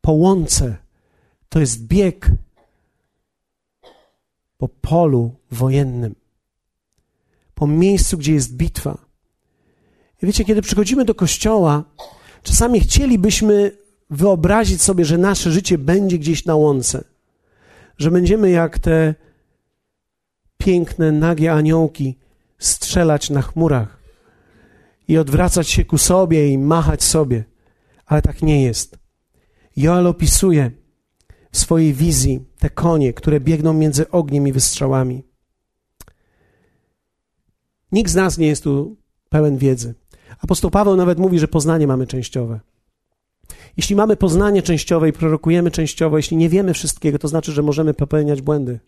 po 0.00 0.12
łące, 0.12 0.76
to 1.48 1.60
jest 1.60 1.86
bieg 1.86 2.30
po 4.58 4.68
polu 4.68 5.34
wojennym, 5.50 6.14
po 7.54 7.66
miejscu, 7.66 8.18
gdzie 8.18 8.32
jest 8.32 8.56
bitwa. 8.56 8.98
I 10.22 10.26
wiecie, 10.26 10.44
kiedy 10.44 10.62
przychodzimy 10.62 11.04
do 11.04 11.14
kościoła, 11.14 11.84
czasami 12.42 12.80
chcielibyśmy 12.80 13.76
wyobrazić 14.10 14.82
sobie, 14.82 15.04
że 15.04 15.18
nasze 15.18 15.50
życie 15.50 15.78
będzie 15.78 16.18
gdzieś 16.18 16.44
na 16.44 16.54
łące, 16.54 17.04
że 17.98 18.10
będziemy 18.10 18.50
jak 18.50 18.78
te 18.78 19.14
piękne, 20.58 21.12
nagie 21.12 21.52
aniołki 21.52 22.18
strzelać 22.58 23.30
na 23.30 23.42
chmurach 23.42 23.98
i 25.08 25.18
odwracać 25.18 25.68
się 25.68 25.84
ku 25.84 25.98
sobie 25.98 26.48
i 26.48 26.58
machać 26.58 27.04
sobie. 27.04 27.44
Ale 28.06 28.22
tak 28.22 28.42
nie 28.42 28.62
jest. 28.62 28.98
Joel 29.76 30.06
opisuje 30.06 30.70
w 31.50 31.58
swojej 31.58 31.94
wizji 31.94 32.44
te 32.58 32.70
konie, 32.70 33.12
które 33.12 33.40
biegną 33.40 33.72
między 33.72 34.10
ogniem 34.10 34.48
i 34.48 34.52
wystrzałami. 34.52 35.22
Nikt 37.92 38.10
z 38.10 38.14
nas 38.14 38.38
nie 38.38 38.46
jest 38.46 38.64
tu 38.64 38.96
pełen 39.28 39.58
wiedzy. 39.58 39.94
Apostoł 40.40 40.70
Paweł 40.70 40.96
nawet 40.96 41.18
mówi, 41.18 41.38
że 41.38 41.48
poznanie 41.48 41.86
mamy 41.86 42.06
częściowe. 42.06 42.60
Jeśli 43.76 43.96
mamy 43.96 44.16
poznanie 44.16 44.62
częściowe 44.62 45.08
i 45.08 45.12
prorokujemy 45.12 45.70
częściowo, 45.70 46.16
jeśli 46.16 46.36
nie 46.36 46.48
wiemy 46.48 46.74
wszystkiego, 46.74 47.18
to 47.18 47.28
znaczy, 47.28 47.52
że 47.52 47.62
możemy 47.62 47.94
popełniać 47.94 48.42
błędy. 48.42 48.80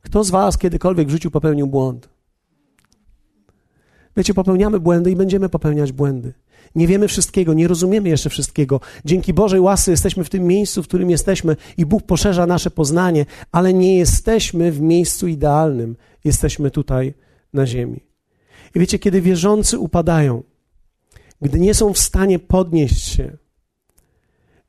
Kto 0.00 0.24
z 0.24 0.30
Was 0.30 0.58
kiedykolwiek 0.58 1.08
w 1.08 1.10
życiu 1.10 1.30
popełnił 1.30 1.66
błąd? 1.66 2.08
Wiecie, 4.16 4.34
popełniamy 4.34 4.80
błędy 4.80 5.10
i 5.10 5.16
będziemy 5.16 5.48
popełniać 5.48 5.92
błędy. 5.92 6.32
Nie 6.76 6.86
wiemy 6.86 7.08
wszystkiego, 7.08 7.54
nie 7.54 7.68
rozumiemy 7.68 8.08
jeszcze 8.08 8.30
wszystkiego. 8.30 8.80
Dzięki 9.04 9.34
Bożej 9.34 9.60
łasce 9.60 9.90
jesteśmy 9.90 10.24
w 10.24 10.30
tym 10.30 10.44
miejscu, 10.44 10.82
w 10.82 10.88
którym 10.88 11.10
jesteśmy 11.10 11.56
i 11.76 11.86
Bóg 11.86 12.02
poszerza 12.02 12.46
nasze 12.46 12.70
poznanie, 12.70 13.26
ale 13.52 13.74
nie 13.74 13.98
jesteśmy 13.98 14.72
w 14.72 14.80
miejscu 14.80 15.28
idealnym. 15.28 15.96
Jesteśmy 16.24 16.70
tutaj 16.70 17.14
na 17.52 17.66
ziemi. 17.66 18.00
I 18.74 18.80
wiecie, 18.80 18.98
kiedy 18.98 19.20
wierzący 19.20 19.78
upadają, 19.78 20.42
gdy 21.42 21.60
nie 21.60 21.74
są 21.74 21.92
w 21.92 21.98
stanie 21.98 22.38
podnieść 22.38 23.08
się, 23.08 23.36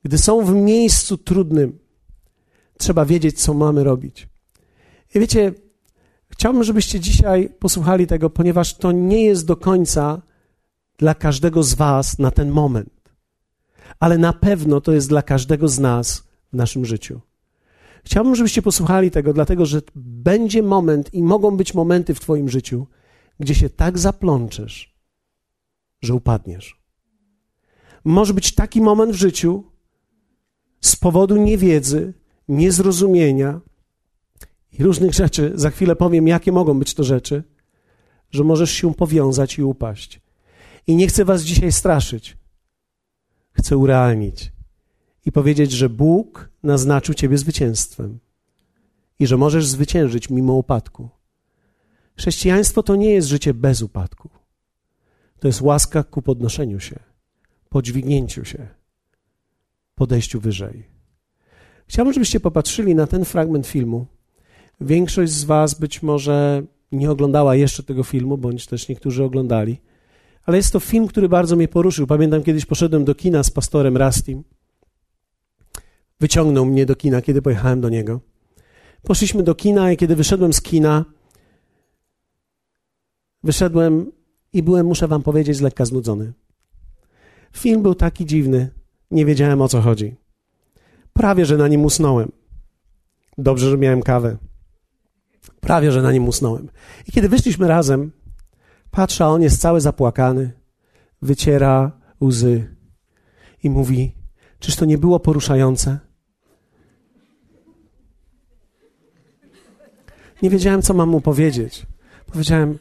gdy 0.04 0.18
są 0.18 0.46
w 0.46 0.54
miejscu 0.54 1.18
trudnym, 1.18 1.80
trzeba 2.78 3.06
wiedzieć, 3.06 3.42
co 3.42 3.54
mamy 3.54 3.84
robić. 3.84 4.28
I 5.16 5.20
wiecie, 5.20 5.54
chciałbym, 6.30 6.64
żebyście 6.64 7.00
dzisiaj 7.00 7.50
posłuchali 7.60 8.08
tego, 8.08 8.30
ponieważ 8.30 8.74
to 8.74 8.92
nie 8.92 9.24
jest 9.24 9.46
do 9.46 9.56
końca 9.56 10.22
dla 10.98 11.16
każdego 11.16 11.64
z 11.64 11.74
Was 11.74 12.20
na 12.20 12.32
ten 12.32 12.50
moment, 12.50 13.14
ale 14.00 14.18
na 14.18 14.34
pewno 14.34 14.82
to 14.82 14.92
jest 14.92 15.10
dla 15.10 15.22
każdego 15.22 15.68
z 15.68 15.80
nas 15.80 16.24
w 16.54 16.56
naszym 16.56 16.86
życiu. 16.86 17.22
Chciałbym, 18.06 18.36
żebyście 18.36 18.62
posłuchali 18.62 19.12
tego, 19.12 19.34
dlatego 19.34 19.66
że 19.66 19.82
będzie 19.96 20.64
moment 20.64 21.14
i 21.14 21.24
mogą 21.24 21.58
być 21.58 21.74
momenty 21.74 22.14
w 22.14 22.20
Twoim 22.20 22.50
życiu, 22.50 22.88
gdzie 23.40 23.56
się 23.56 23.70
tak 23.70 24.00
zaplączesz, 24.00 24.96
że 26.02 26.14
upadniesz. 26.14 26.82
Może 28.04 28.34
być 28.34 28.56
taki 28.56 28.82
moment 28.82 29.12
w 29.12 29.20
życiu 29.20 29.64
z 30.82 30.96
powodu 30.96 31.36
niewiedzy, 31.36 32.14
niezrozumienia, 32.48 33.62
i 34.80 34.84
różnych 34.84 35.14
rzeczy, 35.14 35.52
za 35.56 35.70
chwilę 35.70 35.96
powiem, 35.96 36.28
jakie 36.28 36.52
mogą 36.52 36.80
być 36.80 36.94
to 36.94 37.04
rzeczy, 37.04 37.44
że 38.32 38.44
możesz 38.44 38.72
się 38.72 38.94
powiązać 38.94 39.58
i 39.58 39.64
upaść. 39.64 40.22
I 40.88 40.96
nie 40.96 41.08
chcę 41.08 41.26
was 41.26 41.44
dzisiaj 41.44 41.72
straszyć. 41.72 42.38
Chcę 43.52 43.78
urealnić 43.78 44.52
i 45.26 45.32
powiedzieć, 45.32 45.72
że 45.72 45.90
Bóg 45.90 46.50
naznaczył 46.64 47.14
ciebie 47.16 47.38
zwycięstwem 47.38 48.20
i 49.20 49.28
że 49.28 49.38
możesz 49.38 49.68
zwyciężyć 49.68 50.30
mimo 50.30 50.54
upadku. 50.54 51.10
Chrześcijaństwo 52.18 52.84
to 52.84 52.96
nie 52.96 53.12
jest 53.12 53.28
życie 53.28 53.54
bez 53.54 53.82
upadku. 53.82 54.30
To 55.40 55.48
jest 55.48 55.62
łaska 55.62 56.04
ku 56.04 56.22
podnoszeniu 56.22 56.80
się, 56.80 57.00
podźwignięciu 57.70 58.46
się, 58.46 58.68
podejściu 59.96 60.40
wyżej. 60.40 60.84
Chciałbym, 61.88 62.14
żebyście 62.14 62.40
popatrzyli 62.40 62.96
na 62.96 63.08
ten 63.08 63.26
fragment 63.26 63.68
filmu 63.68 64.08
Większość 64.82 65.32
z 65.32 65.44
Was 65.44 65.74
być 65.74 66.04
może 66.04 66.64
nie 66.92 67.12
oglądała 67.12 67.56
jeszcze 67.56 67.84
tego 67.84 68.04
filmu, 68.04 68.38
bądź 68.38 68.68
też 68.68 68.88
niektórzy 68.88 69.24
oglądali, 69.24 69.78
ale 70.48 70.58
jest 70.58 70.74
to 70.74 70.80
film, 70.80 71.08
który 71.08 71.30
bardzo 71.30 71.56
mnie 71.56 71.68
poruszył. 71.68 72.08
Pamiętam, 72.08 72.44
kiedyś 72.44 72.66
poszedłem 72.66 73.06
do 73.06 73.16
kina 73.16 73.44
z 73.44 73.50
pastorem 73.50 73.98
Rastim. 73.98 74.44
Wyciągnął 76.20 76.66
mnie 76.66 76.86
do 76.86 76.96
kina, 76.96 77.22
kiedy 77.22 77.42
pojechałem 77.42 77.82
do 77.82 77.90
niego. 77.90 78.22
Poszliśmy 79.04 79.44
do 79.44 79.56
kina 79.56 79.92
i 79.92 79.98
kiedy 79.98 80.16
wyszedłem 80.16 80.54
z 80.54 80.62
kina, 80.62 81.06
wyszedłem 83.44 84.12
i 84.54 84.64
byłem, 84.64 84.86
muszę 84.86 85.08
wam 85.08 85.24
powiedzieć, 85.24 85.62
lekka 85.62 85.86
znudzony. 85.86 86.34
Film 87.58 87.82
był 87.82 87.96
taki 87.96 88.26
dziwny, 88.26 88.70
nie 89.12 89.26
wiedziałem 89.26 89.62
o 89.62 89.68
co 89.68 89.82
chodzi. 89.82 90.16
Prawie, 91.14 91.46
że 91.46 91.58
na 91.58 91.68
nim 91.68 91.86
usnąłem. 91.86 92.32
Dobrze, 93.38 93.70
że 93.70 93.78
miałem 93.78 94.02
kawę. 94.02 94.38
Prawie, 95.60 95.92
że 95.92 96.02
na 96.02 96.12
nim 96.12 96.28
usnąłem. 96.28 96.70
I 97.08 97.12
kiedy 97.12 97.30
wyszliśmy 97.30 97.68
razem, 97.68 98.12
patrzę, 98.92 99.26
a 99.26 99.28
on 99.28 99.42
jest 99.42 99.62
cały 99.62 99.82
zapłakany, 99.82 100.52
wyciera 101.22 101.92
łzy 102.22 102.76
i 103.64 103.70
mówi: 103.70 104.16
Czyż 104.60 104.76
to 104.76 104.86
nie 104.86 104.98
było 104.98 105.20
poruszające? 105.20 106.00
Nie 110.42 110.50
wiedziałem, 110.50 110.82
co 110.82 110.94
mam 110.94 111.10
mu 111.10 111.22
powiedzieć. 111.22 111.86
Powiedziałem, 112.26 112.80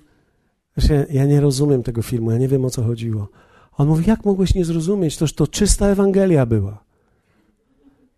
że 0.77 1.07
ja 1.11 1.25
nie 1.25 1.41
rozumiem 1.41 1.83
tego 1.83 2.03
filmu, 2.03 2.31
ja 2.31 2.39
nie 2.39 2.49
wiem 2.49 2.65
o 2.65 2.71
co 2.71 2.83
chodziło. 2.83 3.29
On 3.73 3.89
mówi: 3.89 4.05
Jak 4.09 4.25
mogłeś 4.25 4.55
nie 4.55 4.65
zrozumieć? 4.65 5.17
Toż 5.17 5.35
to 5.35 5.47
czysta 5.47 5.87
Ewangelia 5.87 6.47
była. 6.47 6.85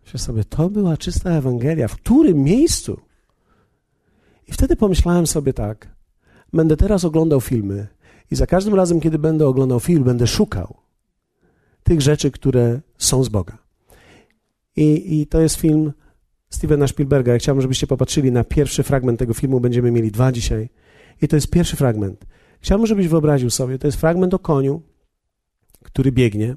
Myślę 0.04 0.20
sobie, 0.20 0.44
to 0.44 0.70
była 0.70 0.96
czysta 0.96 1.30
Ewangelia. 1.30 1.88
W 1.88 1.96
którym 1.96 2.42
miejscu? 2.42 3.00
I 4.48 4.52
wtedy 4.52 4.76
pomyślałem 4.76 5.26
sobie 5.26 5.52
tak: 5.52 5.97
będę 6.52 6.76
teraz 6.76 7.04
oglądał 7.04 7.40
filmy 7.40 7.86
i 8.30 8.36
za 8.36 8.46
każdym 8.46 8.74
razem, 8.74 9.00
kiedy 9.00 9.18
będę 9.18 9.46
oglądał 9.46 9.80
film, 9.80 10.04
będę 10.04 10.26
szukał 10.26 10.74
tych 11.82 12.00
rzeczy, 12.00 12.30
które 12.30 12.80
są 12.98 13.24
z 13.24 13.28
Boga. 13.28 13.58
I, 14.76 15.20
i 15.20 15.26
to 15.26 15.40
jest 15.40 15.56
film 15.56 15.92
Stevena 16.50 16.88
Spielberga. 16.88 17.32
Ja 17.32 17.38
chciałbym, 17.38 17.62
żebyście 17.62 17.86
popatrzyli 17.86 18.32
na 18.32 18.44
pierwszy 18.44 18.82
fragment 18.82 19.18
tego 19.18 19.34
filmu. 19.34 19.60
Będziemy 19.60 19.90
mieli 19.90 20.10
dwa 20.10 20.32
dzisiaj. 20.32 20.68
I 21.22 21.28
to 21.28 21.36
jest 21.36 21.50
pierwszy 21.50 21.76
fragment. 21.76 22.26
Chciałbym, 22.60 22.86
żebyś 22.86 23.08
wyobraził 23.08 23.50
sobie, 23.50 23.78
to 23.78 23.86
jest 23.86 24.00
fragment 24.00 24.34
o 24.34 24.38
koniu, 24.38 24.82
który 25.82 26.12
biegnie. 26.12 26.56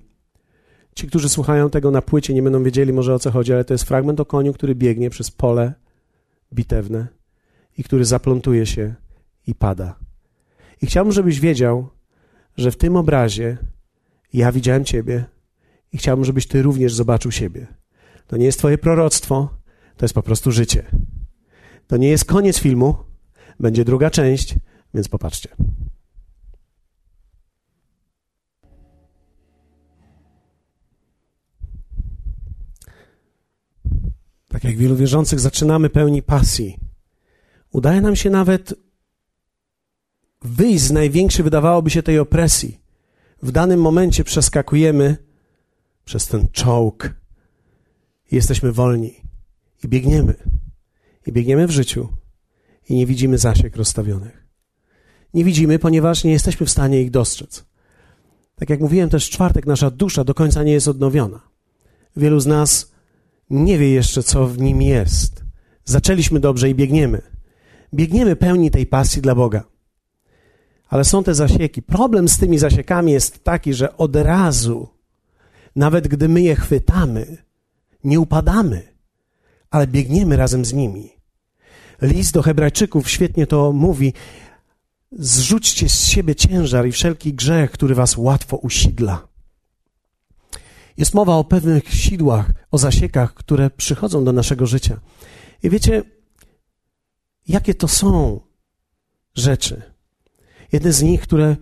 Ci, 0.96 1.08
którzy 1.08 1.30
słuchają 1.30 1.70
tego 1.70 1.92
na 1.92 2.02
płycie, 2.02 2.34
nie 2.34 2.44
będą 2.44 2.64
wiedzieli 2.64 2.94
może 2.94 3.14
o 3.14 3.20
co 3.20 3.32
chodzi, 3.32 3.54
ale 3.54 3.66
to 3.66 3.74
jest 3.74 3.84
fragment 3.84 4.20
o 4.20 4.26
koniu, 4.26 4.54
który 4.54 4.76
biegnie 4.76 5.10
przez 5.10 5.32
pole 5.32 5.74
bitewne 6.54 7.08
i 7.78 7.84
który 7.84 8.06
zaplątuje 8.06 8.66
się 8.66 8.96
i 9.48 9.56
pada. 9.56 9.96
I 10.82 10.86
chciałbym, 10.86 11.14
żebyś 11.14 11.40
wiedział, 11.40 11.90
że 12.58 12.72
w 12.72 12.78
tym 12.78 12.96
obrazie 12.96 13.58
Ja 14.34 14.52
widziałem 14.52 14.86
Ciebie 14.86 15.26
i 15.94 15.98
chciałbym, 15.98 16.26
żebyś 16.26 16.48
Ty 16.48 16.62
również 16.62 16.94
zobaczył 16.94 17.32
siebie. 17.32 17.68
To 18.28 18.38
nie 18.38 18.46
jest 18.46 18.60
Twoje 18.60 18.78
proroctwo, 18.78 19.50
to 19.98 20.06
jest 20.06 20.16
po 20.16 20.24
prostu 20.24 20.52
życie. 20.52 20.86
To 21.88 21.98
nie 21.98 22.10
jest 22.10 22.26
koniec 22.26 22.60
filmu, 22.60 22.96
będzie 23.60 23.86
druga 23.86 24.10
część, 24.10 24.56
więc 24.94 25.08
popatrzcie. 25.10 25.50
Tak 34.48 34.64
jak 34.64 34.78
wielu 34.78 34.96
wierzących, 34.96 35.40
zaczynamy 35.40 35.90
pełni 35.90 36.24
pasji. 36.24 36.80
Udaje 37.72 38.02
nam 38.02 38.16
się 38.16 38.30
nawet 38.30 38.74
wyjść 40.42 40.84
z 40.84 40.92
największej, 40.92 41.44
wydawałoby 41.44 41.90
się, 41.90 42.04
tej 42.04 42.20
opresji. 42.20 42.82
W 43.44 43.52
danym 43.52 43.82
momencie 43.82 44.24
przeskakujemy 44.24 45.18
przez 46.06 46.28
ten 46.28 46.48
czołg 46.52 47.14
i 48.32 48.36
jesteśmy 48.36 48.72
wolni. 48.72 49.16
I 49.84 49.88
biegniemy. 49.88 50.34
I 51.28 51.32
biegniemy 51.32 51.68
w 51.68 51.72
życiu. 51.72 52.10
I 52.90 52.96
nie 52.96 53.06
widzimy 53.06 53.38
zasiek 53.38 53.76
rozstawionych. 53.76 54.48
Nie 55.34 55.44
widzimy, 55.46 55.80
ponieważ 55.80 56.24
nie 56.24 56.32
jesteśmy 56.32 56.66
w 56.66 56.72
stanie 56.72 57.02
ich 57.02 57.12
dostrzec. 57.12 57.66
Tak 58.56 58.70
jak 58.70 58.80
mówiłem 58.80 59.10
też 59.10 59.28
w 59.28 59.30
czwartek, 59.30 59.66
nasza 59.66 59.92
dusza 59.92 60.24
do 60.24 60.34
końca 60.34 60.64
nie 60.64 60.72
jest 60.72 60.88
odnowiona. 60.88 61.42
Wielu 62.16 62.40
z 62.40 62.46
nas 62.46 62.92
nie 63.50 63.78
wie 63.78 63.90
jeszcze, 63.90 64.24
co 64.24 64.48
w 64.48 64.58
nim 64.58 64.82
jest. 64.82 65.44
Zaczęliśmy 65.86 66.40
dobrze 66.40 66.70
i 66.70 66.76
biegniemy. 66.76 67.22
Biegniemy 67.94 68.36
pełni 68.36 68.72
tej 68.72 68.86
pasji 68.86 69.22
dla 69.22 69.36
Boga. 69.36 69.71
Ale 70.92 71.04
są 71.04 71.24
te 71.24 71.34
zasieki. 71.34 71.82
Problem 71.82 72.30
z 72.30 72.38
tymi 72.38 72.58
zasiekami 72.58 73.12
jest 73.12 73.44
taki, 73.44 73.74
że 73.74 73.98
od 73.98 74.16
razu, 74.16 74.88
nawet 75.76 76.08
gdy 76.08 76.30
my 76.30 76.42
je 76.42 76.56
chwytamy, 76.56 77.38
nie 78.04 78.20
upadamy, 78.20 78.96
ale 79.70 79.88
biegniemy 79.88 80.36
razem 80.36 80.66
z 80.66 80.74
nimi. 80.74 81.10
List 82.02 82.34
do 82.34 82.42
Hebrajczyków 82.42 83.10
świetnie 83.10 83.48
to 83.48 83.72
mówi. 83.72 84.14
Zrzućcie 85.12 85.90
z 85.90 86.06
siebie 86.08 86.36
ciężar 86.36 86.88
i 86.88 86.92
wszelki 86.92 87.34
grzech, 87.34 87.72
który 87.72 87.96
was 87.96 88.18
łatwo 88.18 88.58
usidla. 88.58 89.28
Jest 90.98 91.14
mowa 91.14 91.36
o 91.36 91.44
pewnych 91.44 91.94
sidłach, 91.94 92.52
o 92.72 92.78
zasiekach, 92.78 93.34
które 93.34 93.70
przychodzą 93.70 94.24
do 94.24 94.32
naszego 94.32 94.66
życia. 94.66 95.00
I 95.64 95.70
wiecie, 95.70 96.04
jakie 97.48 97.74
to 97.76 97.88
są 97.88 98.40
rzeczy? 99.36 99.91
Jedne 100.72 100.94
z 100.94 101.02
nich, 101.02 101.22
które 101.22 101.56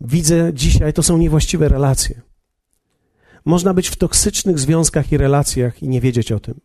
widzę 0.00 0.50
dzisiaj, 0.54 0.92
to 0.92 1.02
są 1.02 1.18
niewłaściwe 1.18 1.68
relacje. 1.68 2.22
Można 3.44 3.74
być 3.74 3.88
w 3.88 3.96
toksycznych 3.96 4.58
związkach 4.58 5.12
i 5.12 5.16
relacjach 5.16 5.82
i 5.82 5.88
nie 5.88 6.00
wiedzieć 6.00 6.32
o 6.32 6.40
tym. 6.40 6.60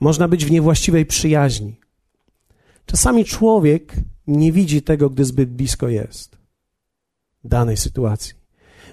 Można 0.00 0.28
być 0.28 0.44
w 0.44 0.50
niewłaściwej 0.50 1.06
przyjaźni. 1.06 1.80
Czasami 2.86 3.24
człowiek 3.24 3.94
nie 4.26 4.52
widzi 4.52 4.82
tego, 4.82 5.10
gdy 5.10 5.24
zbyt 5.24 5.50
blisko 5.50 5.88
jest 5.88 6.36
danej 7.44 7.76
sytuacji. 7.76 8.34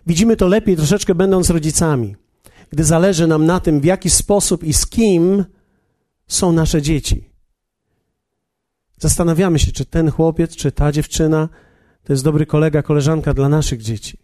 Widzimy 0.08 0.36
to 0.36 0.48
lepiej 0.48 0.75
troszeczkę 0.75 1.15
będąc 1.15 1.50
rodzicami, 1.50 2.15
gdy 2.70 2.84
zależy 2.84 3.27
nam 3.27 3.46
na 3.46 3.60
tym, 3.60 3.81
w 3.81 3.86
jaki 3.86 4.10
sposób 4.10 4.63
i 4.63 4.74
z 4.74 4.86
kim 4.86 5.46
są 6.27 6.51
nasze 6.51 6.81
dzieci. 6.81 7.30
Zastanawiamy 9.01 9.60
się, 9.60 9.72
czy 9.72 9.86
ten 9.86 10.12
chłopiec, 10.12 10.55
czy 10.55 10.72
ta 10.72 10.91
dziewczyna 10.91 11.50
to 12.03 12.13
jest 12.13 12.24
dobry 12.24 12.46
kolega, 12.46 12.84
koleżanka 12.84 13.34
dla 13.34 13.50
naszych 13.50 13.81
dzieci. 13.81 14.17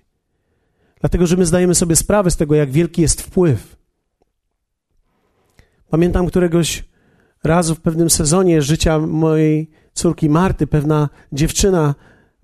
Dlatego, 1.00 1.28
że 1.28 1.38
my 1.38 1.46
zdajemy 1.46 1.76
sobie 1.76 1.96
sprawę 1.96 2.32
z 2.32 2.38
tego, 2.38 2.56
jak 2.56 2.72
wielki 2.72 3.02
jest 3.02 3.22
wpływ. 3.22 3.76
Pamiętam 5.90 6.28
któregoś 6.28 6.84
razu 7.44 7.76
w 7.76 7.82
pewnym 7.82 8.10
sezonie 8.10 8.62
życia 8.62 9.00
mojej 9.00 9.70
córki 9.94 10.30
Marty, 10.30 10.68
pewna 10.68 11.10
dziewczyna 11.32 11.96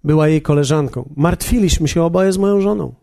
była 0.04 0.28
jej 0.28 0.42
koleżanką. 0.42 1.14
Martwiliśmy 1.16 1.88
się 1.88 2.04
oboje 2.04 2.32
z 2.32 2.38
moją 2.38 2.62
żoną. 2.62 2.96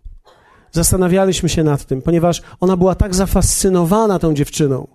Zastanawialiśmy 0.73 1.49
się 1.49 1.65
nad 1.65 1.85
tym, 1.85 2.03
ponieważ 2.03 2.43
ona 2.61 2.77
była 2.77 2.95
tak 2.95 3.15
zafascynowana 3.15 4.19
tą 4.19 4.35
dziewczyną, 4.35 4.89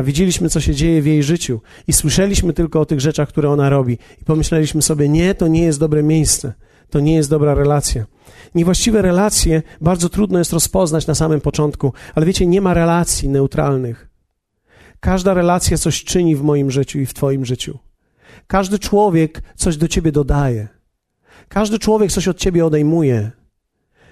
a 0.00 0.02
widzieliśmy, 0.02 0.48
co 0.48 0.60
się 0.60 0.74
dzieje 0.74 1.02
w 1.02 1.06
jej 1.06 1.22
życiu 1.22 1.60
i 1.86 1.92
słyszeliśmy 1.92 2.52
tylko 2.52 2.80
o 2.80 2.86
tych 2.86 3.00
rzeczach, 3.00 3.28
które 3.28 3.50
ona 3.50 3.70
robi. 3.70 3.98
I 4.22 4.24
pomyśleliśmy 4.24 4.82
sobie, 4.82 5.08
nie, 5.08 5.34
to 5.34 5.48
nie 5.48 5.62
jest 5.62 5.80
dobre 5.80 6.02
miejsce, 6.02 6.52
to 6.90 7.00
nie 7.00 7.14
jest 7.14 7.30
dobra 7.30 7.54
relacja. 7.54 8.06
Niewłaściwe 8.54 9.02
relacje 9.02 9.62
bardzo 9.80 10.08
trudno 10.08 10.38
jest 10.38 10.52
rozpoznać 10.52 11.06
na 11.06 11.14
samym 11.14 11.40
początku, 11.40 11.92
ale 12.14 12.26
wiecie, 12.26 12.46
nie 12.46 12.60
ma 12.60 12.74
relacji 12.74 13.28
neutralnych. 13.28 14.08
Każda 15.00 15.34
relacja 15.34 15.78
coś 15.78 16.04
czyni 16.04 16.36
w 16.36 16.42
moim 16.42 16.70
życiu 16.70 16.98
i 16.98 17.06
w 17.06 17.14
Twoim 17.14 17.44
życiu. 17.44 17.78
Każdy 18.46 18.78
człowiek 18.78 19.42
coś 19.56 19.76
do 19.76 19.88
Ciebie 19.88 20.12
dodaje. 20.12 20.68
Każdy 21.48 21.78
człowiek 21.78 22.12
coś 22.12 22.28
od 22.28 22.38
Ciebie 22.38 22.66
odejmuje. 22.66 23.30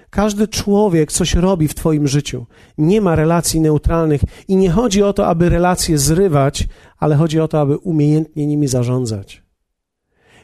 Każdy 0.09 0.47
człowiek 0.47 1.11
coś 1.11 1.35
robi 1.35 1.67
w 1.67 1.75
Twoim 1.75 2.07
życiu. 2.07 2.45
Nie 2.77 3.01
ma 3.01 3.15
relacji 3.15 3.61
neutralnych 3.61 4.21
i 4.47 4.55
nie 4.55 4.71
chodzi 4.71 5.03
o 5.03 5.13
to, 5.13 5.27
aby 5.27 5.49
relacje 5.49 5.97
zrywać, 5.97 6.67
ale 6.97 7.15
chodzi 7.15 7.39
o 7.39 7.47
to, 7.47 7.59
aby 7.59 7.77
umiejętnie 7.77 8.47
nimi 8.47 8.67
zarządzać. 8.67 9.43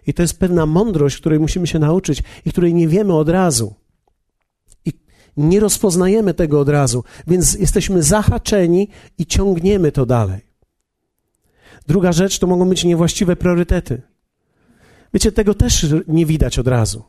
I 0.08 0.14
to 0.14 0.22
jest 0.22 0.40
pewna 0.40 0.66
mądrość, 0.66 1.18
której 1.18 1.40
musimy 1.40 1.68
się 1.68 1.80
nauczyć 1.80 2.24
i 2.46 2.52
której 2.52 2.74
nie 2.74 2.88
wiemy 2.88 3.14
od 3.14 3.30
razu. 3.30 3.76
I 4.86 4.94
nie 5.38 5.60
rozpoznajemy 5.60 6.34
tego 6.34 6.60
od 6.60 6.70
razu, 6.70 7.04
więc 7.28 7.54
jesteśmy 7.54 8.04
zahaczeni 8.04 8.90
i 9.18 9.26
ciągniemy 9.26 9.92
to 9.92 10.06
dalej. 10.06 10.42
Druga 11.88 12.12
rzecz 12.12 12.40
to 12.40 12.48
mogą 12.48 12.70
być 12.70 12.84
niewłaściwe 12.84 13.36
priorytety. 13.36 14.02
Wiecie, 15.14 15.32
tego 15.32 15.54
też 15.54 15.86
nie 16.08 16.26
widać 16.26 16.60
od 16.60 16.68
razu. 16.68 17.04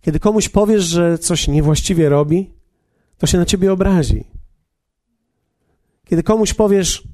Kiedy 0.00 0.20
komuś 0.20 0.48
powiesz, 0.48 0.84
że 0.84 1.18
coś 1.18 1.48
niewłaściwie 1.48 2.08
robi, 2.08 2.50
to 3.18 3.26
się 3.26 3.38
na 3.38 3.46
ciebie 3.46 3.72
obrazi. 3.72 4.24
Kiedy 6.04 6.22
komuś 6.22 6.54
powiesz, 6.54 7.08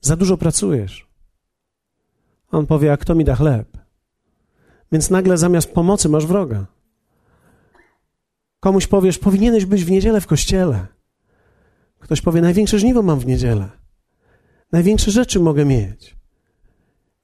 za 0.00 0.16
dużo 0.16 0.36
pracujesz, 0.36 1.08
on 2.50 2.66
powie, 2.66 2.92
a 2.92 2.96
kto 2.96 3.14
mi 3.14 3.24
da 3.24 3.36
chleb? 3.36 3.78
Więc 4.92 5.10
nagle 5.10 5.38
zamiast 5.38 5.72
pomocy 5.72 6.08
masz 6.08 6.26
wroga. 6.26 6.66
Komuś 8.60 8.86
powiesz, 8.86 9.18
powinieneś 9.18 9.64
być 9.66 9.84
w 9.84 9.90
niedzielę 9.90 10.20
w 10.20 10.26
kościele. 10.26 10.86
Ktoś 11.98 12.20
powie, 12.20 12.40
największe 12.40 12.78
żniwo 12.78 13.02
mam 13.02 13.20
w 13.20 13.26
niedzielę. 13.26 13.68
Największe 14.72 15.10
rzeczy 15.10 15.40
mogę 15.40 15.64
mieć. 15.64 16.16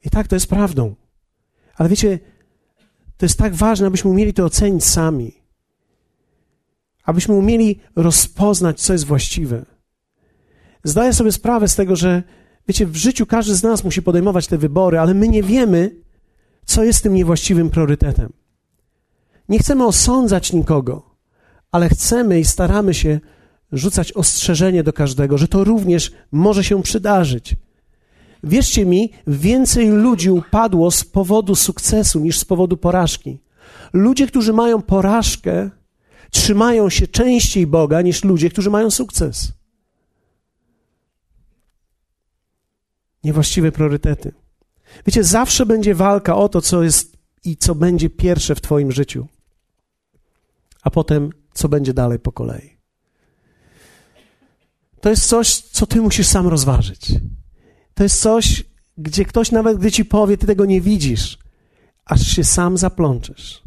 I 0.05 0.11
tak 0.11 0.29
to 0.29 0.37
jest 0.37 0.46
prawdą. 0.46 0.94
Ale 1.77 1.88
wiecie, 1.88 2.18
to 3.16 3.27
jest 3.27 3.38
tak 3.38 3.55
ważne, 3.55 3.87
abyśmy 3.87 4.11
umieli 4.11 4.35
to 4.35 4.44
ocenić 4.44 4.85
sami. 4.85 5.33
Abyśmy 7.05 7.35
umieli 7.35 7.81
rozpoznać, 7.96 8.81
co 8.81 8.92
jest 8.92 9.05
właściwe. 9.05 9.66
Zdaję 10.85 11.12
sobie 11.12 11.33
sprawę 11.33 11.68
z 11.68 11.77
tego, 11.77 11.96
że 11.96 12.22
wiecie, 12.68 12.87
w 12.87 12.96
życiu 12.96 13.27
każdy 13.27 13.55
z 13.55 13.62
nas 13.62 13.85
musi 13.85 14.03
podejmować 14.03 14.46
te 14.46 14.59
wybory, 14.59 14.98
ale 14.98 15.14
my 15.14 15.29
nie 15.29 15.42
wiemy, 15.42 15.96
co 16.64 16.85
jest 16.85 17.03
tym 17.03 17.14
niewłaściwym 17.14 17.70
priorytetem. 17.70 18.33
Nie 19.48 19.59
chcemy 19.59 19.87
osądzać 19.87 20.53
nikogo, 20.53 21.16
ale 21.72 21.88
chcemy 21.88 22.40
i 22.40 22.44
staramy 22.44 22.94
się 22.94 23.20
rzucać 23.72 24.12
ostrzeżenie 24.12 24.83
do 24.83 24.92
każdego, 24.92 25.38
że 25.38 25.48
to 25.48 25.64
również 25.64 26.12
może 26.33 26.64
się 26.64 26.83
przydarzyć. 26.83 27.57
Wierzcie 28.44 28.87
mi, 28.87 29.12
więcej 29.26 29.88
ludzi 29.88 30.30
upadło 30.30 30.90
z 30.90 31.04
powodu 31.04 31.54
sukcesu 31.54 32.20
niż 32.20 32.38
z 32.38 32.44
powodu 32.44 32.76
porażki. 32.76 33.38
Ludzie, 33.92 34.26
którzy 34.26 34.52
mają 34.52 34.83
porażkę, 34.83 35.70
trzymają 36.30 36.90
się 36.90 37.07
częściej 37.07 37.66
Boga 37.66 38.02
niż 38.02 38.24
ludzie, 38.24 38.50
którzy 38.50 38.70
mają 38.70 38.90
sukces. 38.90 39.52
Niewłaściwe 43.24 43.72
priorytety. 43.72 44.33
Wiecie, 45.07 45.24
zawsze 45.24 45.66
będzie 45.66 45.94
walka 45.94 46.37
o 46.37 46.48
to, 46.48 46.61
co 46.61 46.83
jest 46.83 47.16
i 47.44 47.57
co 47.57 47.74
będzie 47.74 48.11
pierwsze 48.11 48.54
w 48.54 48.61
Twoim 48.61 48.92
życiu, 48.92 49.26
a 50.83 50.90
potem 50.90 51.30
co 51.54 51.68
będzie 51.68 51.94
dalej 51.94 52.18
po 52.18 52.33
kolei. 52.33 52.76
To 55.00 55.11
jest 55.11 55.26
coś, 55.26 55.61
co 55.61 55.87
Ty 55.87 56.00
musisz 56.00 56.26
sam 56.26 56.46
rozważyć. 56.46 57.12
To 57.94 58.02
jest 58.02 58.20
coś, 58.20 58.64
gdzie 58.98 59.24
ktoś 59.24 59.50
nawet 59.50 59.78
gdy 59.78 59.92
ci 59.92 60.04
powie, 60.04 60.37
ty 60.37 60.46
tego 60.46 60.64
nie 60.64 60.80
widzisz, 60.80 61.38
aż 62.04 62.26
się 62.26 62.44
sam 62.44 62.78
zaplączesz. 62.78 63.62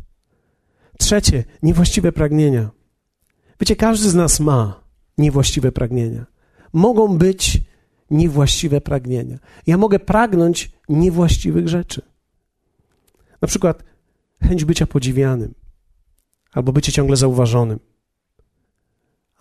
Trzecie, 0.98 1.44
niewłaściwe 1.64 2.12
pragnienia. 2.12 2.70
Wiecie, 3.60 3.76
każdy 3.76 4.10
z 4.10 4.16
nas 4.16 4.40
ma 4.40 4.84
niewłaściwe 5.18 5.72
pragnienia. 5.72 6.26
Mogą 6.74 7.18
być 7.18 7.62
niewłaściwe 8.12 8.82
pragnienia. 8.82 9.38
Ja 9.68 9.78
mogę 9.78 10.00
pragnąć 10.00 10.72
niewłaściwych 10.90 11.68
rzeczy. 11.68 12.02
Na 13.42 13.48
przykład 13.48 13.84
chęć 14.42 14.66
bycia 14.66 14.88
podziwianym 14.88 15.54
albo 16.52 16.72
bycie 16.72 16.92
ciągle 16.92 17.18
zauważonym. 17.18 17.80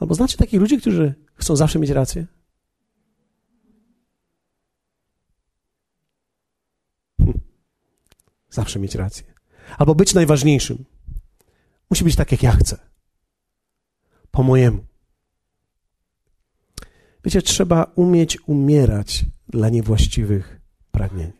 Albo 0.01 0.15
znacie 0.15 0.37
takich 0.37 0.61
ludzi, 0.61 0.79
którzy 0.79 1.15
chcą 1.35 1.57
zawsze 1.57 1.79
mieć 1.79 1.91
rację? 1.91 2.27
Zawsze 8.57 8.79
mieć 8.79 8.95
rację. 8.95 9.25
Albo 9.79 9.95
być 9.95 10.15
najważniejszym. 10.15 10.85
Musi 11.91 12.05
być 12.05 12.17
tak, 12.17 12.33
jak 12.33 12.43
ja 12.43 12.53
chcę. 12.53 12.79
Po 14.31 14.43
mojemu. 14.43 14.85
Wiecie, 17.25 17.43
trzeba 17.43 17.93
umieć 17.95 18.39
umierać 18.47 19.25
dla 19.49 19.69
niewłaściwych 19.69 20.61
pragnień. 20.91 21.33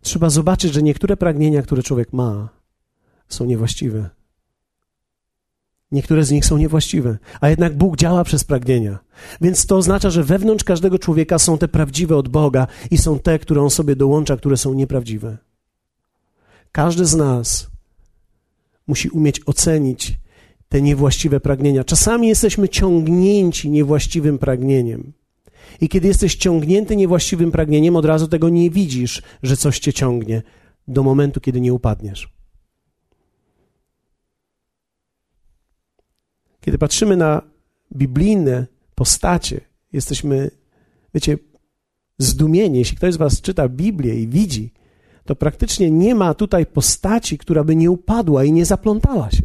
Trzeba 0.00 0.30
zobaczyć, 0.30 0.72
że 0.72 0.82
niektóre 0.82 1.16
pragnienia, 1.16 1.62
które 1.62 1.82
człowiek 1.82 2.12
ma, 2.12 2.48
są 3.28 3.44
niewłaściwe. 3.44 4.10
Niektóre 5.90 6.24
z 6.24 6.30
nich 6.30 6.46
są 6.46 6.58
niewłaściwe, 6.58 7.18
a 7.40 7.48
jednak 7.48 7.76
Bóg 7.76 7.96
działa 7.96 8.24
przez 8.24 8.44
pragnienia. 8.44 8.98
Więc 9.40 9.66
to 9.66 9.76
oznacza, 9.76 10.10
że 10.10 10.24
wewnątrz 10.24 10.64
każdego 10.64 10.98
człowieka 10.98 11.38
są 11.38 11.58
te 11.58 11.68
prawdziwe 11.68 12.16
od 12.16 12.28
Boga 12.28 12.66
i 12.90 12.98
są 12.98 13.18
te, 13.18 13.38
które 13.38 13.62
on 13.62 13.70
sobie 13.70 13.96
dołącza, 13.96 14.36
które 14.36 14.56
są 14.56 14.74
nieprawdziwe. 14.74 15.51
Każdy 16.72 17.06
z 17.06 17.14
nas 17.14 17.70
musi 18.86 19.08
umieć 19.08 19.40
ocenić 19.46 20.18
te 20.68 20.82
niewłaściwe 20.82 21.40
pragnienia. 21.40 21.84
Czasami 21.84 22.28
jesteśmy 22.28 22.68
ciągnięci 22.68 23.70
niewłaściwym 23.70 24.38
pragnieniem. 24.38 25.12
I 25.80 25.88
kiedy 25.88 26.08
jesteś 26.08 26.34
ciągnięty 26.34 26.96
niewłaściwym 26.96 27.50
pragnieniem, 27.50 27.96
od 27.96 28.04
razu 28.04 28.28
tego 28.28 28.48
nie 28.48 28.70
widzisz, 28.70 29.22
że 29.42 29.56
coś 29.56 29.78
cię 29.78 29.92
ciągnie, 29.92 30.42
do 30.88 31.02
momentu, 31.02 31.40
kiedy 31.40 31.60
nie 31.60 31.72
upadniesz. 31.72 32.28
Kiedy 36.60 36.78
patrzymy 36.78 37.16
na 37.16 37.42
biblijne 37.96 38.66
postacie, 38.94 39.60
jesteśmy, 39.92 40.50
wiecie, 41.14 41.38
zdumieni. 42.18 42.78
Jeśli 42.78 42.96
ktoś 42.96 43.14
z 43.14 43.16
Was 43.16 43.40
czyta 43.40 43.68
Biblię 43.68 44.14
i 44.14 44.28
widzi, 44.28 44.72
to 45.24 45.36
praktycznie 45.36 45.90
nie 45.90 46.14
ma 46.14 46.34
tutaj 46.34 46.66
postaci, 46.66 47.38
która 47.38 47.64
by 47.64 47.76
nie 47.76 47.90
upadła 47.90 48.44
i 48.44 48.52
nie 48.52 48.66
zaplątała 48.66 49.30
się. 49.30 49.42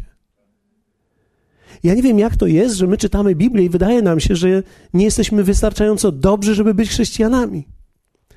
Ja 1.82 1.94
nie 1.94 2.02
wiem, 2.02 2.18
jak 2.18 2.36
to 2.36 2.46
jest, 2.46 2.76
że 2.76 2.86
my 2.86 2.96
czytamy 2.96 3.34
Biblię 3.34 3.64
i 3.64 3.68
wydaje 3.68 4.02
nam 4.02 4.20
się, 4.20 4.36
że 4.36 4.62
nie 4.94 5.04
jesteśmy 5.04 5.44
wystarczająco 5.44 6.12
dobrzy, 6.12 6.54
żeby 6.54 6.74
być 6.74 6.90
chrześcijanami. 6.90 7.68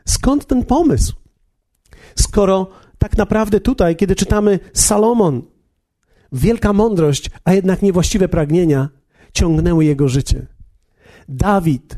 Skąd 0.05 0.45
ten 0.45 0.65
pomysł? 0.65 1.13
Skoro 2.15 2.67
tak 2.97 3.17
naprawdę 3.17 3.59
tutaj, 3.59 3.95
kiedy 3.95 4.15
czytamy 4.15 4.59
Salomon, 4.73 5.41
wielka 6.31 6.73
mądrość, 6.73 7.29
a 7.43 7.53
jednak 7.53 7.81
niewłaściwe 7.81 8.27
pragnienia 8.27 8.89
ciągnęły 9.33 9.85
jego 9.85 10.07
życie. 10.07 10.47
Dawid, 11.29 11.97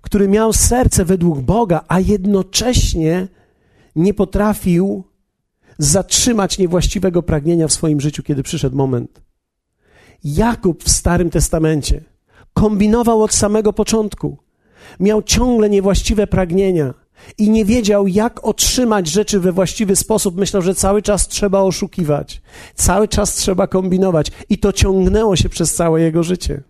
który 0.00 0.28
miał 0.28 0.52
serce 0.52 1.04
według 1.04 1.40
Boga, 1.40 1.84
a 1.88 2.00
jednocześnie 2.00 3.28
nie 3.96 4.14
potrafił 4.14 5.04
zatrzymać 5.78 6.58
niewłaściwego 6.58 7.22
pragnienia 7.22 7.68
w 7.68 7.72
swoim 7.72 8.00
życiu, 8.00 8.22
kiedy 8.22 8.42
przyszedł 8.42 8.76
moment. 8.76 9.20
Jakub 10.24 10.84
w 10.84 10.90
Starym 10.90 11.30
Testamencie 11.30 12.04
kombinował 12.54 13.22
od 13.22 13.34
samego 13.34 13.72
początku. 13.72 14.38
Miał 15.00 15.22
ciągle 15.22 15.70
niewłaściwe 15.70 16.26
pragnienia 16.26 16.94
i 17.38 17.50
nie 17.50 17.64
wiedział, 17.64 18.06
jak 18.06 18.44
otrzymać 18.44 19.08
rzeczy 19.08 19.40
we 19.40 19.52
właściwy 19.52 19.96
sposób. 19.96 20.36
Myślał, 20.36 20.62
że 20.62 20.74
cały 20.74 21.02
czas 21.02 21.28
trzeba 21.28 21.60
oszukiwać, 21.60 22.42
cały 22.74 23.08
czas 23.08 23.34
trzeba 23.34 23.66
kombinować, 23.66 24.32
i 24.48 24.58
to 24.58 24.72
ciągnęło 24.72 25.36
się 25.36 25.48
przez 25.48 25.74
całe 25.74 26.00
jego 26.00 26.22
życie. 26.22 26.62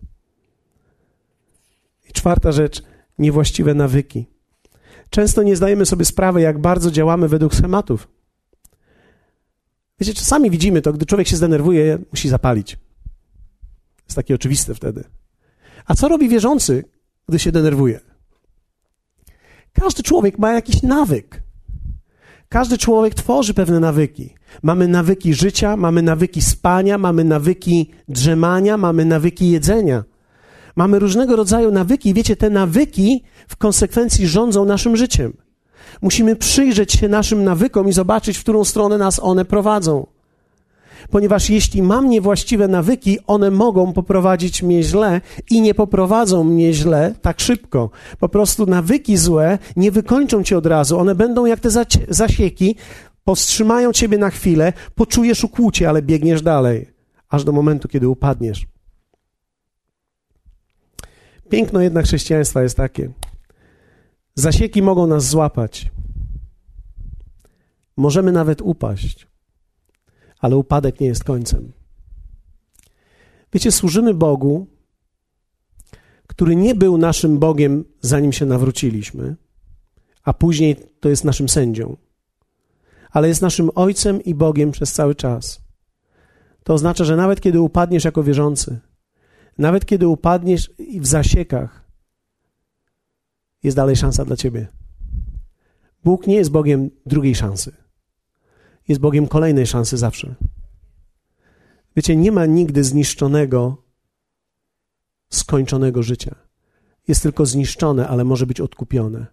I 2.10 2.12
czwarta 2.12 2.52
rzecz 2.52 2.82
niewłaściwe 3.18 3.74
nawyki. 3.74 4.26
Często 5.10 5.42
nie 5.42 5.56
zdajemy 5.56 5.86
sobie 5.86 6.04
sprawy, 6.04 6.40
jak 6.40 6.60
bardzo 6.60 6.90
działamy 6.90 7.28
według 7.28 7.54
schematów. 7.54 8.08
Wiecie, 10.00 10.14
czasami 10.14 10.50
widzimy 10.50 10.82
to, 10.82 10.92
gdy 10.92 11.06
człowiek 11.06 11.28
się 11.28 11.36
zdenerwuje, 11.36 11.98
musi 12.12 12.28
zapalić. 12.28 12.78
Jest 14.04 14.16
takie 14.16 14.34
oczywiste 14.34 14.74
wtedy. 14.74 15.04
A 15.86 15.94
co 15.94 16.08
robi 16.08 16.28
wierzący, 16.28 16.84
gdy 17.28 17.38
się 17.38 17.52
denerwuje? 17.52 18.00
Każdy 19.72 20.02
człowiek 20.02 20.38
ma 20.38 20.52
jakiś 20.52 20.82
nawyk. 20.82 21.42
Każdy 22.48 22.78
człowiek 22.78 23.14
tworzy 23.14 23.54
pewne 23.54 23.80
nawyki. 23.80 24.34
Mamy 24.62 24.88
nawyki 24.88 25.34
życia, 25.34 25.76
mamy 25.76 26.02
nawyki 26.02 26.42
spania, 26.42 26.98
mamy 26.98 27.24
nawyki 27.24 27.90
drzemania, 28.08 28.76
mamy 28.76 29.04
nawyki 29.04 29.50
jedzenia. 29.50 30.04
Mamy 30.76 30.98
różnego 30.98 31.36
rodzaju 31.36 31.70
nawyki. 31.70 32.14
Wiecie, 32.14 32.36
te 32.36 32.50
nawyki 32.50 33.22
w 33.48 33.56
konsekwencji 33.56 34.26
rządzą 34.26 34.64
naszym 34.64 34.96
życiem. 34.96 35.36
Musimy 36.02 36.36
przyjrzeć 36.36 36.92
się 36.92 37.08
naszym 37.08 37.44
nawykom 37.44 37.88
i 37.88 37.92
zobaczyć, 37.92 38.38
w 38.38 38.40
którą 38.40 38.64
stronę 38.64 38.98
nas 38.98 39.20
one 39.22 39.44
prowadzą 39.44 40.06
ponieważ 41.10 41.50
jeśli 41.50 41.82
mam 41.82 42.08
niewłaściwe 42.08 42.68
nawyki, 42.68 43.18
one 43.26 43.50
mogą 43.50 43.92
poprowadzić 43.92 44.62
mnie 44.62 44.82
źle 44.82 45.20
i 45.50 45.60
nie 45.60 45.74
poprowadzą 45.74 46.44
mnie 46.44 46.72
źle 46.72 47.14
tak 47.22 47.40
szybko. 47.40 47.90
Po 48.18 48.28
prostu 48.28 48.66
nawyki 48.66 49.16
złe 49.16 49.58
nie 49.76 49.90
wykończą 49.90 50.42
cię 50.42 50.58
od 50.58 50.66
razu, 50.66 50.98
one 50.98 51.14
będą 51.14 51.46
jak 51.46 51.60
te 51.60 51.70
zasieki, 52.08 52.76
powstrzymają 53.24 53.92
ciebie 53.92 54.18
na 54.18 54.30
chwilę, 54.30 54.72
poczujesz 54.94 55.44
ukłucie, 55.44 55.88
ale 55.88 56.02
biegniesz 56.02 56.42
dalej, 56.42 56.88
aż 57.28 57.44
do 57.44 57.52
momentu, 57.52 57.88
kiedy 57.88 58.08
upadniesz. 58.08 58.66
Piękno 61.48 61.80
jednak 61.80 62.04
chrześcijaństwa 62.04 62.62
jest 62.62 62.76
takie. 62.76 63.12
Zasieki 64.34 64.82
mogą 64.82 65.06
nas 65.06 65.28
złapać. 65.28 65.90
Możemy 67.96 68.32
nawet 68.32 68.62
upaść 68.62 69.26
ale 70.38 70.56
upadek 70.56 71.00
nie 71.00 71.06
jest 71.06 71.24
końcem. 71.24 71.72
Wiecie, 73.52 73.72
służymy 73.72 74.14
Bogu, 74.14 74.66
który 76.26 76.56
nie 76.56 76.74
był 76.74 76.98
naszym 76.98 77.38
Bogiem, 77.38 77.84
zanim 78.00 78.32
się 78.32 78.46
nawróciliśmy, 78.46 79.36
a 80.22 80.32
później 80.32 80.76
to 81.00 81.08
jest 81.08 81.24
naszym 81.24 81.48
sędzią, 81.48 81.96
ale 83.10 83.28
jest 83.28 83.42
naszym 83.42 83.70
Ojcem 83.74 84.22
i 84.22 84.34
Bogiem 84.34 84.70
przez 84.72 84.92
cały 84.92 85.14
czas. 85.14 85.60
To 86.64 86.74
oznacza, 86.74 87.04
że 87.04 87.16
nawet 87.16 87.40
kiedy 87.40 87.60
upadniesz 87.60 88.04
jako 88.04 88.22
wierzący, 88.22 88.80
nawet 89.58 89.84
kiedy 89.84 90.08
upadniesz 90.08 90.70
w 91.00 91.06
zasiekach, 91.06 91.86
jest 93.62 93.76
dalej 93.76 93.96
szansa 93.96 94.24
dla 94.24 94.36
ciebie. 94.36 94.68
Bóg 96.04 96.26
nie 96.26 96.34
jest 96.34 96.50
Bogiem 96.50 96.90
drugiej 97.06 97.34
szansy 97.34 97.86
jest 98.88 99.00
Bogiem 99.00 99.28
kolejnej 99.28 99.66
szansy 99.66 99.96
zawsze. 99.96 100.34
Wiecie, 101.96 102.16
nie 102.16 102.32
ma 102.32 102.46
nigdy 102.46 102.84
zniszczonego, 102.84 103.82
skończonego 105.30 106.02
życia. 106.02 106.34
Jest 107.08 107.22
tylko 107.22 107.46
zniszczone, 107.46 108.08
ale 108.08 108.24
może 108.24 108.46
być 108.46 108.60
odkupione. 108.60 109.26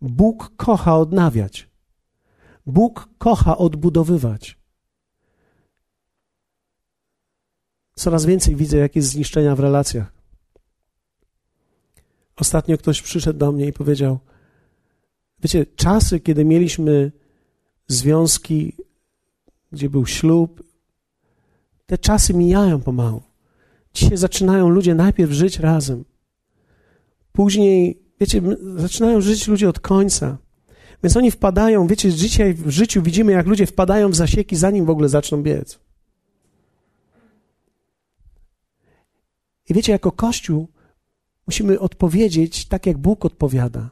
Bóg 0.00 0.52
kocha 0.56 0.96
odnawiać. 0.96 1.70
Bóg 2.66 3.08
kocha 3.18 3.58
odbudowywać. 3.58 4.58
Coraz 7.94 8.24
więcej 8.24 8.56
widzę, 8.56 8.76
jakie 8.76 8.98
jest 8.98 9.10
zniszczenia 9.10 9.56
w 9.56 9.60
relacjach. 9.60 10.12
Ostatnio 12.36 12.78
ktoś 12.78 13.02
przyszedł 13.02 13.38
do 13.38 13.52
mnie 13.52 13.66
i 13.66 13.72
powiedział: 13.72 14.18
Wiecie, 15.42 15.66
czasy, 15.76 16.20
kiedy 16.20 16.44
mieliśmy 16.44 17.12
związki, 17.86 18.76
gdzie 19.72 19.90
był 19.90 20.06
ślub. 20.06 20.62
Te 21.86 21.98
czasy 21.98 22.34
mijają 22.34 22.80
pomału. 22.80 23.22
Dzisiaj 23.94 24.16
zaczynają 24.16 24.68
ludzie 24.68 24.94
najpierw 24.94 25.32
żyć 25.32 25.58
razem. 25.58 26.04
Później, 27.32 28.02
wiecie, 28.20 28.42
zaczynają 28.76 29.20
żyć 29.20 29.48
ludzie 29.48 29.68
od 29.68 29.80
końca. 29.80 30.38
Więc 31.02 31.16
oni 31.16 31.30
wpadają, 31.30 31.86
wiecie, 31.86 32.12
dzisiaj 32.12 32.54
w 32.54 32.70
życiu 32.70 33.02
widzimy, 33.02 33.32
jak 33.32 33.46
ludzie 33.46 33.66
wpadają 33.66 34.10
w 34.10 34.14
zasieki, 34.14 34.56
zanim 34.56 34.84
w 34.84 34.90
ogóle 34.90 35.08
zaczną 35.08 35.42
biec. 35.42 35.78
I 39.68 39.74
wiecie, 39.74 39.92
jako 39.92 40.12
Kościół 40.12 40.68
musimy 41.46 41.80
odpowiedzieć 41.80 42.66
tak, 42.66 42.86
jak 42.86 42.98
Bóg 42.98 43.24
odpowiada. 43.24 43.90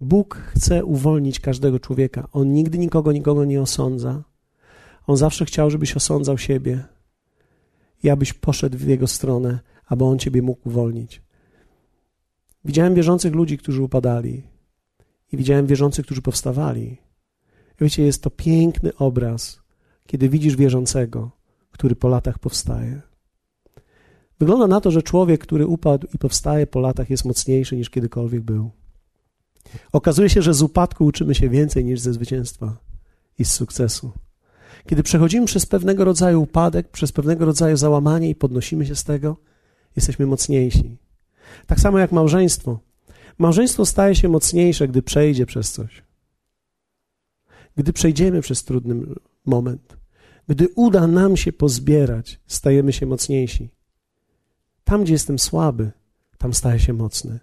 Bóg 0.00 0.34
chce 0.34 0.84
uwolnić 0.84 1.40
każdego 1.40 1.80
człowieka. 1.80 2.28
On 2.32 2.52
nigdy 2.52 2.78
nikogo, 2.78 3.12
nikogo 3.12 3.44
nie 3.44 3.60
osądza. 3.62 4.22
On 5.06 5.16
zawsze 5.16 5.44
chciał, 5.44 5.70
żebyś 5.70 5.96
osądzał 5.96 6.38
siebie 6.38 6.84
i 8.02 8.10
abyś 8.10 8.32
poszedł 8.32 8.78
w 8.78 8.88
jego 8.88 9.06
stronę, 9.06 9.58
aby 9.86 10.04
on 10.04 10.18
ciebie 10.18 10.42
mógł 10.42 10.68
uwolnić. 10.68 11.22
Widziałem 12.64 12.94
wierzących 12.94 13.34
ludzi, 13.34 13.58
którzy 13.58 13.82
upadali 13.82 14.42
i 15.32 15.36
widziałem 15.36 15.66
wierzących, 15.66 16.04
którzy 16.04 16.22
powstawali. 16.22 16.86
I 17.80 17.84
wiecie, 17.84 18.02
jest 18.02 18.22
to 18.22 18.30
piękny 18.30 18.96
obraz, 18.96 19.62
kiedy 20.06 20.28
widzisz 20.28 20.56
wierzącego, 20.56 21.30
który 21.70 21.96
po 21.96 22.08
latach 22.08 22.38
powstaje. 22.38 23.11
Wygląda 24.42 24.66
na 24.66 24.80
to, 24.80 24.90
że 24.90 25.02
człowiek, 25.02 25.40
który 25.40 25.66
upadł 25.66 26.06
i 26.14 26.18
powstaje 26.18 26.66
po 26.66 26.80
latach, 26.80 27.10
jest 27.10 27.24
mocniejszy 27.24 27.76
niż 27.76 27.90
kiedykolwiek 27.90 28.42
był. 28.42 28.70
Okazuje 29.92 30.28
się, 30.28 30.42
że 30.42 30.54
z 30.54 30.62
upadku 30.62 31.04
uczymy 31.04 31.34
się 31.34 31.48
więcej 31.48 31.84
niż 31.84 32.00
ze 32.00 32.12
zwycięstwa 32.12 32.76
i 33.38 33.44
z 33.44 33.52
sukcesu. 33.52 34.12
Kiedy 34.86 35.02
przechodzimy 35.02 35.46
przez 35.46 35.66
pewnego 35.66 36.04
rodzaju 36.04 36.42
upadek, 36.42 36.88
przez 36.88 37.12
pewnego 37.12 37.44
rodzaju 37.44 37.76
załamanie 37.76 38.30
i 38.30 38.34
podnosimy 38.34 38.86
się 38.86 38.94
z 38.94 39.04
tego, 39.04 39.36
jesteśmy 39.96 40.26
mocniejsi. 40.26 40.96
Tak 41.66 41.80
samo 41.80 41.98
jak 41.98 42.12
małżeństwo. 42.12 42.80
Małżeństwo 43.38 43.86
staje 43.86 44.14
się 44.14 44.28
mocniejsze, 44.28 44.88
gdy 44.88 45.02
przejdzie 45.02 45.46
przez 45.46 45.72
coś. 45.72 46.02
Gdy 47.76 47.92
przejdziemy 47.92 48.40
przez 48.40 48.64
trudny 48.64 49.06
moment, 49.46 49.96
gdy 50.48 50.68
uda 50.74 51.06
nam 51.06 51.36
się 51.36 51.52
pozbierać, 51.52 52.40
stajemy 52.46 52.92
się 52.92 53.06
mocniejsi. 53.06 53.81
Tam, 54.92 55.04
gdzie 55.04 55.12
jestem 55.12 55.38
słaby, 55.38 55.90
tam 56.38 56.54
staję 56.54 56.80
się 56.80 56.92
mocny. 56.92 57.40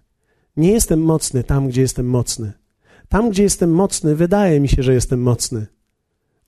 Nie 0.57 0.71
jestem 0.71 1.01
mocny 1.01 1.43
tam, 1.43 1.67
gdzie 1.67 1.81
jestem 1.81 2.09
mocny. 2.09 2.53
Tam, 3.07 3.29
gdzie 3.29 3.43
jestem 3.43 3.71
mocny, 3.71 4.15
wydaje 4.15 4.59
mi 4.59 4.67
się, 4.67 4.83
że 4.83 4.93
jestem 4.93 5.21
mocny, 5.21 5.67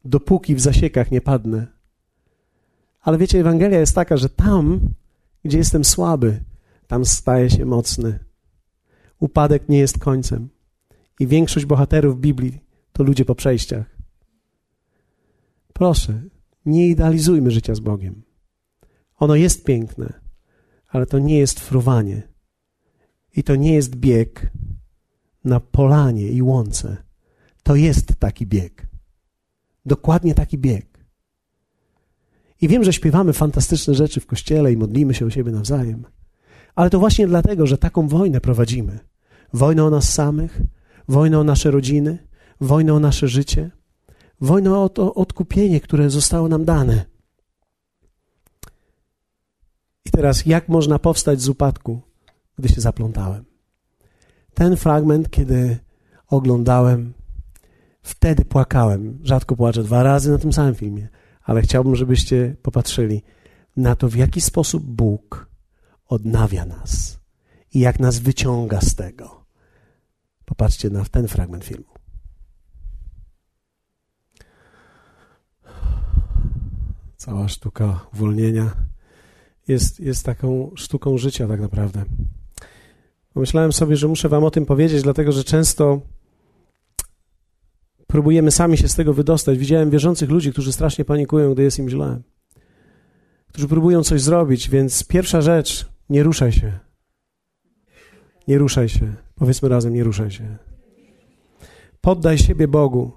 dopóki 0.06 0.56
w 0.56 0.62
zasiekach 0.62 1.12
nie 1.12 1.22
padnę. 1.22 1.68
Ale 3.02 3.18
wiecie, 3.18 3.40
Ewangelia 3.40 3.80
jest 3.80 3.96
taka, 3.96 4.18
że 4.18 4.30
tam, 4.30 4.80
gdzie 5.46 5.58
jestem 5.58 5.86
słaby, 5.86 6.44
tam 6.88 7.06
staję 7.06 7.50
się 7.50 7.66
mocny. 7.66 8.20
Upadek 9.20 9.70
nie 9.70 9.80
jest 9.80 10.00
końcem. 10.00 10.50
I 11.20 11.28
większość 11.28 11.66
bohaterów 11.66 12.20
Biblii 12.20 12.60
to 12.94 13.04
ludzie 13.04 13.26
po 13.26 13.36
przejściach. 13.36 13.98
Proszę, 15.74 16.22
nie 16.66 16.88
idealizujmy 16.88 17.52
życia 17.52 17.76
z 17.76 17.80
Bogiem. 17.80 18.22
Ono 19.20 19.36
jest 19.36 19.64
piękne, 19.64 20.21
ale 20.92 21.06
to 21.06 21.20
nie 21.20 21.40
jest 21.40 21.60
fruwanie. 21.60 22.22
I 23.36 23.44
to 23.44 23.56
nie 23.56 23.74
jest 23.74 23.96
bieg 23.96 24.52
na 25.44 25.60
polanie 25.60 26.28
i 26.28 26.42
łące. 26.42 26.98
To 27.64 27.76
jest 27.76 28.16
taki 28.20 28.46
bieg. 28.46 28.88
Dokładnie 29.86 30.36
taki 30.36 30.58
bieg. 30.58 31.06
I 32.62 32.68
wiem, 32.68 32.84
że 32.84 32.94
śpiewamy 32.94 33.34
fantastyczne 33.34 33.94
rzeczy 33.96 34.20
w 34.20 34.26
kościele 34.26 34.74
i 34.74 34.78
modlimy 34.78 35.14
się 35.14 35.26
o 35.26 35.30
siebie 35.30 35.52
nawzajem. 35.52 36.06
Ale 36.76 36.90
to 36.90 37.00
właśnie 37.00 37.28
dlatego, 37.28 37.68
że 37.68 37.78
taką 37.78 38.08
wojnę 38.08 38.42
prowadzimy. 38.42 39.00
Wojnę 39.54 39.84
o 39.84 39.90
nas 39.90 40.14
samych, 40.14 40.62
wojnę 41.08 41.40
o 41.40 41.44
nasze 41.44 41.72
rodziny, 41.72 42.18
wojnę 42.62 42.94
o 42.94 43.00
nasze 43.00 43.28
życie, 43.28 43.72
wojnę 44.42 44.80
o 44.80 44.90
to 44.90 45.14
odkupienie, 45.14 45.82
które 45.82 46.10
zostało 46.10 46.48
nam 46.48 46.66
dane. 46.66 47.06
I 50.12 50.18
teraz, 50.18 50.46
jak 50.46 50.70
można 50.70 51.00
powstać 51.00 51.42
z 51.42 51.50
upadku, 51.50 52.02
gdy 52.60 52.70
się 52.70 52.82
zaplątałem? 52.82 53.46
Ten 54.54 54.78
fragment, 54.78 55.30
kiedy 55.30 55.78
oglądałem, 56.28 57.14
wtedy 58.02 58.46
płakałem. 58.46 59.20
Rzadko 59.24 59.56
płaczę 59.56 59.84
dwa 59.84 60.04
razy 60.04 60.32
na 60.32 60.38
tym 60.38 60.54
samym 60.54 60.76
filmie, 60.76 61.08
ale 61.44 61.62
chciałbym, 61.62 61.96
żebyście 61.96 62.56
popatrzyli 62.62 63.24
na 63.78 63.96
to, 63.96 64.10
w 64.10 64.16
jaki 64.16 64.42
sposób 64.42 64.84
Bóg 64.84 65.48
odnawia 66.08 66.66
nas 66.66 67.20
i 67.74 67.80
jak 67.80 68.00
nas 68.00 68.20
wyciąga 68.20 68.82
z 68.82 68.96
tego. 68.96 69.46
Popatrzcie 70.46 70.90
na 70.90 71.06
ten 71.06 71.28
fragment 71.28 71.66
filmu. 71.66 71.94
Cała 77.18 77.48
sztuka 77.48 78.00
uwolnienia 78.14 78.91
jest, 79.68 80.00
jest 80.00 80.26
taką 80.26 80.72
sztuką 80.76 81.18
życia, 81.18 81.48
tak 81.48 81.62
naprawdę. 81.62 82.04
Pomyślałem 83.34 83.74
sobie, 83.74 83.96
że 83.96 84.08
muszę 84.08 84.30
Wam 84.30 84.44
o 84.44 84.52
tym 84.52 84.66
powiedzieć, 84.66 85.04
dlatego 85.04 85.32
że 85.32 85.44
często 85.44 86.02
próbujemy 88.08 88.52
sami 88.52 88.78
się 88.78 88.88
z 88.88 88.96
tego 88.96 89.14
wydostać. 89.14 89.58
Widziałem 89.58 89.90
wierzących 89.90 90.30
ludzi, 90.30 90.52
którzy 90.52 90.74
strasznie 90.74 91.06
panikują, 91.06 91.54
gdy 91.54 91.64
jest 91.64 91.80
im 91.80 91.90
źle, 91.90 92.22
którzy 93.48 93.68
próbują 93.68 94.04
coś 94.04 94.22
zrobić, 94.22 94.70
więc 94.70 95.04
pierwsza 95.04 95.42
rzecz, 95.42 95.90
nie 96.10 96.24
ruszaj 96.24 96.52
się. 96.52 96.80
Nie 98.48 98.58
ruszaj 98.58 98.90
się. 98.90 99.14
Powiedzmy 99.36 99.70
razem, 99.70 99.94
nie 99.94 100.04
ruszaj 100.04 100.32
się. 100.32 100.58
Poddaj 102.02 102.38
siebie 102.38 102.68
Bogu. 102.68 103.12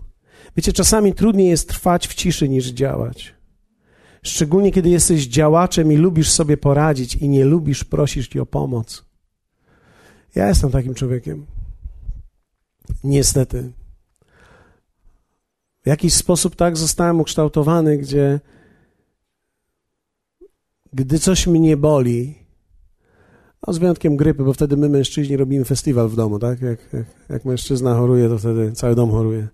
Wiecie, 0.56 0.72
czasami 0.72 1.14
trudniej 1.14 1.48
jest 1.48 1.68
trwać 1.68 2.08
w 2.08 2.14
ciszy 2.14 2.48
niż 2.48 2.66
działać. 2.66 3.34
Szczególnie 4.24 4.72
kiedy 4.72 4.88
jesteś 4.88 5.26
działaczem 5.26 5.92
i 5.92 5.96
lubisz 5.96 6.30
sobie 6.30 6.56
poradzić 6.56 7.14
i 7.14 7.28
nie 7.28 7.44
lubisz 7.44 7.84
prosić 7.84 8.36
o 8.36 8.46
pomoc. 8.46 9.04
Ja 10.34 10.48
jestem 10.48 10.70
takim 10.70 10.94
człowiekiem. 10.94 11.46
Niestety. 13.04 13.72
W 15.82 15.86
jakiś 15.86 16.14
sposób 16.14 16.56
tak 16.56 16.76
zostałem 16.76 17.20
ukształtowany, 17.20 17.98
gdzie 17.98 18.40
gdy 20.92 21.18
coś 21.18 21.46
mnie 21.46 21.76
boli, 21.76 22.34
no 23.66 23.72
z 23.72 23.78
wyjątkiem 23.78 24.16
grypy, 24.16 24.44
bo 24.44 24.52
wtedy 24.52 24.76
my 24.76 24.88
mężczyźni 24.88 25.36
robimy 25.36 25.64
festiwal 25.64 26.08
w 26.08 26.16
domu, 26.16 26.38
tak? 26.38 26.60
Jak, 26.60 26.92
jak, 26.92 27.06
jak 27.28 27.44
mężczyzna 27.44 27.94
choruje, 27.94 28.28
to 28.28 28.38
wtedy 28.38 28.72
cały 28.72 28.94
dom 28.94 29.10
choruje. 29.10 29.48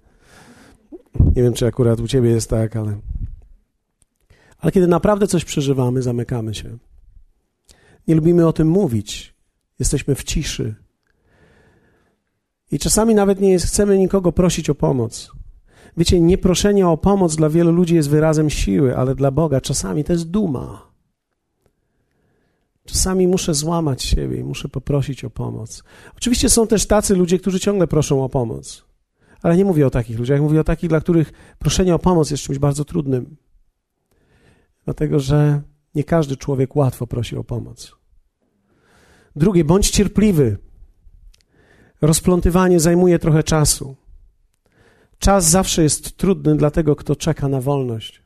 Nie 1.37 1.43
wiem, 1.43 1.53
czy 1.53 1.67
akurat 1.67 2.01
u 2.01 2.09
ciebie 2.09 2.31
jest 2.31 2.51
tak, 2.51 2.77
ale... 2.77 3.10
Ale 4.61 4.73
kiedy 4.73 4.87
naprawdę 4.87 5.27
coś 5.27 5.45
przeżywamy, 5.45 6.03
zamykamy 6.03 6.55
się. 6.55 6.79
Nie 8.09 8.15
lubimy 8.15 8.47
o 8.47 8.53
tym 8.53 8.69
mówić. 8.69 9.35
Jesteśmy 9.79 10.15
w 10.15 10.25
ciszy. 10.25 10.75
I 12.73 12.79
czasami 12.79 13.15
nawet 13.15 13.41
nie 13.41 13.51
jest, 13.51 13.67
chcemy 13.67 13.99
nikogo 13.99 14.33
prosić 14.33 14.71
o 14.71 14.75
pomoc. 14.75 15.33
Wiecie, 15.97 16.21
nieproszenie 16.21 16.89
o 16.89 16.97
pomoc 16.97 17.37
dla 17.37 17.49
wielu 17.49 17.73
ludzi 17.73 17.95
jest 17.95 18.11
wyrazem 18.11 18.51
siły, 18.51 18.97
ale 18.97 19.15
dla 19.15 19.31
Boga 19.31 19.61
czasami 19.61 20.05
to 20.05 20.13
jest 20.13 20.31
duma. 20.31 20.91
Czasami 22.85 23.29
muszę 23.29 23.55
złamać 23.55 24.03
siebie 24.03 24.37
i 24.37 24.45
muszę 24.45 24.69
poprosić 24.69 25.25
o 25.25 25.31
pomoc. 25.31 25.85
Oczywiście 26.17 26.49
są 26.49 26.67
też 26.67 26.87
tacy 26.87 27.17
ludzie, 27.17 27.39
którzy 27.39 27.61
ciągle 27.61 27.87
proszą 27.87 28.25
o 28.25 28.29
pomoc. 28.29 28.85
Ale 29.43 29.57
nie 29.57 29.65
mówię 29.65 29.87
o 29.87 29.91
takich 29.91 30.19
ludziach, 30.19 30.41
mówię 30.41 30.61
o 30.61 30.65
takich, 30.65 30.89
dla 30.89 31.01
których 31.01 31.33
proszenie 31.59 31.95
o 31.95 31.99
pomoc 31.99 32.31
jest 32.31 32.43
czymś 32.43 32.59
bardzo 32.59 32.85
trudnym. 32.85 33.37
Dlatego, 34.85 35.21
że 35.21 35.63
nie 35.95 36.05
każdy 36.05 36.37
człowiek 36.37 36.77
łatwo 36.77 37.07
prosi 37.07 37.37
o 37.37 37.45
pomoc. 37.45 37.97
Drugie, 39.37 39.65
bądź 39.65 39.91
cierpliwy. 39.91 40.57
Rozplątywanie 42.03 42.81
zajmuje 42.81 43.19
trochę 43.19 43.43
czasu. 43.43 43.97
Czas 45.19 45.51
zawsze 45.51 45.83
jest 45.83 46.17
trudny 46.17 46.57
dla 46.57 46.71
tego, 46.71 46.97
kto 46.97 47.17
czeka 47.17 47.49
na 47.49 47.61
wolność. 47.61 48.23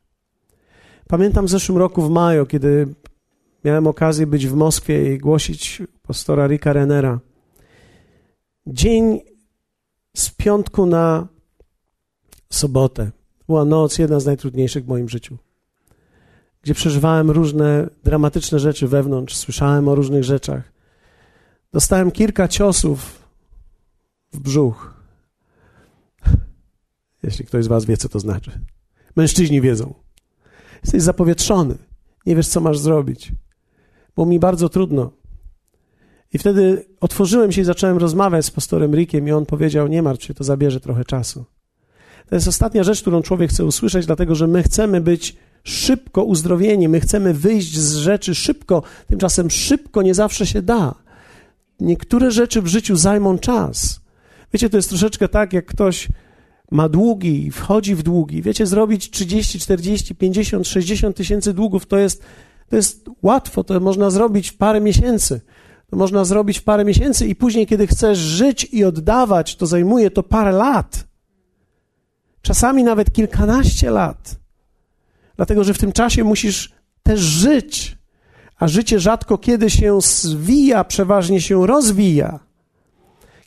Pamiętam 1.09 1.47
w 1.47 1.51
zeszłym 1.51 1.79
roku 1.79 2.03
w 2.03 2.11
maju, 2.11 2.47
kiedy 2.47 2.95
Miałem 3.65 3.87
okazję 3.87 4.27
być 4.27 4.47
w 4.47 4.55
Moskwie 4.55 5.15
i 5.15 5.19
głosić 5.19 5.83
pastora 6.03 6.47
Rika 6.47 6.73
Renera. 6.73 7.21
Dzień 8.67 9.21
z 10.17 10.31
piątku 10.31 10.87
na 10.87 11.29
sobotę. 12.51 13.11
Była 13.47 13.65
noc, 13.65 13.99
jedna 13.99 14.21
z 14.21 14.27
najtrudniejszych 14.27 14.85
w 14.85 14.89
moim 14.89 15.09
życiu. 15.09 15.39
Gdzie 16.65 16.75
przeżywałem 16.75 17.31
różne 17.31 17.89
dramatyczne 18.05 18.59
rzeczy 18.59 18.89
wewnątrz, 18.89 19.37
słyszałem 19.37 19.89
o 19.89 19.95
różnych 19.95 20.25
rzeczach. 20.25 20.73
Dostałem 21.73 22.11
kilka 22.11 22.49
ciosów 22.49 23.23
w 24.33 24.41
brzuch. 24.41 24.95
Jeśli 27.23 27.45
ktoś 27.45 27.65
z 27.65 27.69
Was 27.69 27.85
wie, 27.85 27.97
co 27.97 28.09
to 28.09 28.21
znaczy. 28.21 28.61
Mężczyźni 29.17 29.61
wiedzą. 29.61 29.95
Jesteś 30.83 31.03
zapowietrzony. 31.03 31.75
Nie 32.27 32.37
wiesz, 32.37 32.49
co 32.49 32.61
masz 32.61 32.79
zrobić. 32.79 33.33
Było 34.15 34.27
mi 34.27 34.39
bardzo 34.39 34.69
trudno. 34.69 35.11
I 36.33 36.39
wtedy 36.39 36.87
otworzyłem 37.01 37.53
się 37.53 37.61
i 37.61 37.65
zacząłem 37.65 37.99
rozmawiać 37.99 38.45
z 38.47 38.51
pastorem 38.51 38.95
Rickiem 38.95 39.29
i 39.29 39.33
on 39.33 39.47
powiedział, 39.47 39.89
nie 39.89 40.03
martw 40.03 40.25
się, 40.25 40.35
to 40.35 40.45
zabierze 40.45 40.81
trochę 40.81 41.05
czasu. 41.05 41.45
To 42.29 42.35
jest 42.35 42.49
ostatnia 42.49 42.85
rzecz, 42.85 43.01
którą 43.01 43.23
człowiek 43.23 43.51
chce 43.51 43.65
usłyszeć, 43.65 44.07
dlatego 44.07 44.35
że 44.35 44.47
my 44.47 44.63
chcemy 44.63 45.01
być 45.01 45.37
szybko 45.65 46.25
uzdrowieni, 46.25 46.89
my 46.89 47.01
chcemy 47.01 47.35
wyjść 47.35 47.79
z 47.79 47.95
rzeczy 47.95 48.35
szybko, 48.35 48.83
tymczasem 49.07 49.51
szybko 49.51 50.03
nie 50.03 50.15
zawsze 50.15 50.47
się 50.47 50.63
da. 50.63 50.95
Niektóre 51.81 52.31
rzeczy 52.31 52.63
w 52.63 52.67
życiu 52.67 52.97
zajmą 52.97 53.39
czas. 53.39 54.01
Wiecie, 54.53 54.71
to 54.71 54.77
jest 54.77 54.89
troszeczkę 54.89 55.29
tak, 55.29 55.53
jak 55.53 55.67
ktoś 55.67 56.09
ma 56.71 56.89
długi, 56.89 57.51
wchodzi 57.51 57.95
w 57.95 58.03
długi. 58.03 58.43
Wiecie, 58.43 58.67
zrobić 58.67 59.11
30, 59.11 59.61
40, 59.61 60.15
50, 60.15 60.69
60 60.69 61.17
tysięcy 61.17 61.55
długów 61.55 61.87
to 61.87 61.99
jest 61.99 62.23
to 62.69 62.77
jest 62.77 63.11
łatwo, 63.23 63.65
to 63.65 63.81
można 63.81 64.11
zrobić 64.11 64.51
w 64.51 64.57
parę 64.57 64.81
miesięcy. 64.81 65.41
To 65.91 65.97
można 65.97 66.25
zrobić 66.25 66.59
w 66.59 66.63
parę 66.63 66.85
miesięcy 66.85 67.27
i 67.27 67.37
później, 67.37 67.67
kiedy 67.67 67.87
chcesz 67.87 68.19
żyć 68.19 68.69
i 68.73 68.85
oddawać, 68.85 69.57
to 69.57 69.67
zajmuje 69.67 70.11
to 70.11 70.23
parę 70.23 70.53
lat. 70.53 71.05
Czasami 72.43 72.85
nawet 72.85 73.13
kilkanaście 73.13 73.91
lat. 73.91 74.44
Dlatego, 75.37 75.65
że 75.65 75.75
w 75.75 75.79
tym 75.79 75.93
czasie 75.93 76.25
musisz 76.25 76.73
też 77.03 77.21
żyć. 77.21 77.99
A 78.59 78.69
życie 78.69 79.01
rzadko 79.01 79.39
kiedy 79.39 79.71
się 79.71 80.01
zwija, 80.01 80.85
przeważnie 80.85 81.41
się 81.41 81.67
rozwija. 81.67 82.41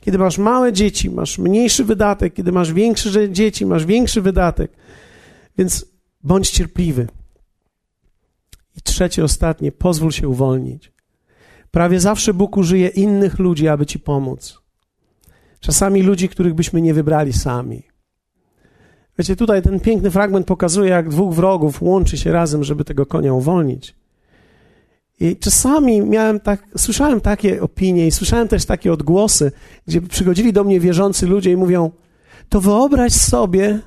Kiedy 0.00 0.18
masz 0.18 0.38
małe 0.38 0.72
dzieci, 0.72 1.10
masz 1.10 1.38
mniejszy 1.38 1.84
wydatek, 1.84 2.34
kiedy 2.34 2.52
masz 2.52 2.72
większe 2.72 3.32
dzieci, 3.32 3.66
masz 3.66 3.86
większy 3.86 4.22
wydatek. 4.22 4.72
Więc 5.58 5.86
bądź 6.22 6.50
cierpliwy. 6.50 7.08
I 8.76 8.82
trzecie, 8.82 9.24
ostatnie, 9.24 9.72
pozwól 9.72 10.12
się 10.12 10.28
uwolnić. 10.28 10.92
Prawie 11.70 12.00
zawsze 12.00 12.34
Bóg 12.34 12.56
użyje 12.56 12.88
innych 12.88 13.38
ludzi, 13.38 13.68
aby 13.68 13.86
ci 13.86 13.98
pomóc. 13.98 14.58
Czasami 15.60 16.02
ludzi, 16.02 16.28
których 16.28 16.54
byśmy 16.54 16.80
nie 16.80 16.94
wybrali 16.94 17.32
sami. 17.32 17.82
Wiecie, 19.18 19.36
tutaj 19.36 19.62
ten 19.62 19.80
piękny 19.80 20.10
fragment 20.10 20.46
pokazuje, 20.46 20.90
jak 20.90 21.08
dwóch 21.08 21.34
wrogów 21.34 21.82
łączy 21.82 22.16
się 22.18 22.32
razem, 22.32 22.64
żeby 22.64 22.84
tego 22.84 23.06
konia 23.06 23.32
uwolnić. 23.32 23.94
I 25.20 25.36
czasami 25.36 26.02
miałem 26.02 26.40
tak, 26.40 26.68
słyszałem 26.76 27.20
takie 27.20 27.62
opinie 27.62 28.06
i 28.06 28.10
słyszałem 28.10 28.48
też 28.48 28.64
takie 28.64 28.92
odgłosy, 28.92 29.52
gdzie 29.86 30.00
przychodzili 30.00 30.52
do 30.52 30.64
mnie 30.64 30.80
wierzący 30.80 31.26
ludzie 31.26 31.52
i 31.52 31.56
mówią: 31.56 31.90
To 32.48 32.60
wyobraź 32.60 33.12
sobie, 33.12 33.80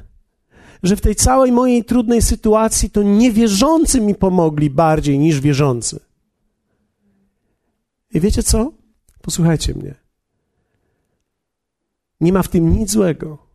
że 0.83 0.95
w 0.95 1.01
tej 1.01 1.15
całej 1.15 1.51
mojej 1.51 1.83
trudnej 1.83 2.21
sytuacji 2.21 2.89
to 2.89 3.03
niewierzący 3.03 4.01
mi 4.01 4.15
pomogli 4.15 4.69
bardziej 4.69 5.19
niż 5.19 5.39
wierzący. 5.39 5.99
I 8.13 8.19
wiecie 8.19 8.43
co? 8.43 8.71
Posłuchajcie 9.21 9.73
mnie. 9.73 9.95
Nie 12.21 12.33
ma 12.33 12.43
w 12.43 12.47
tym 12.47 12.73
nic 12.73 12.91
złego. 12.91 13.50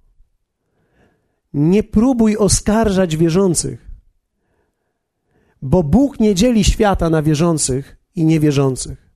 Nie 1.57 1.83
próbuj 1.83 2.37
oskarżać 2.37 3.17
wierzących, 3.17 3.91
bo 5.63 5.83
Bóg 5.83 6.21
nie 6.21 6.35
dzieli 6.35 6.65
świata 6.65 7.11
na 7.11 7.23
wierzących 7.23 7.97
i 8.17 8.25
niewierzących. 8.25 9.11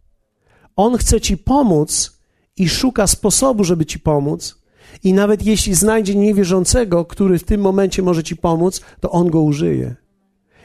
On 0.77 0.97
chce 0.97 1.21
ci 1.21 1.37
pomóc 1.37 2.21
i 2.57 2.69
szuka 2.69 3.07
sposobu, 3.07 3.65
żeby 3.65 3.87
ci 3.87 3.99
pomóc. 3.99 4.63
I 5.05 5.13
nawet 5.13 5.47
jeśli 5.47 5.75
znajdzie 5.75 6.15
niewierzącego, 6.15 7.05
który 7.05 7.39
w 7.39 7.45
tym 7.45 7.61
momencie 7.61 8.03
może 8.03 8.23
ci 8.23 8.37
pomóc, 8.37 8.81
to 9.01 9.11
on 9.11 9.31
go 9.31 9.43
użyje. 9.43 9.97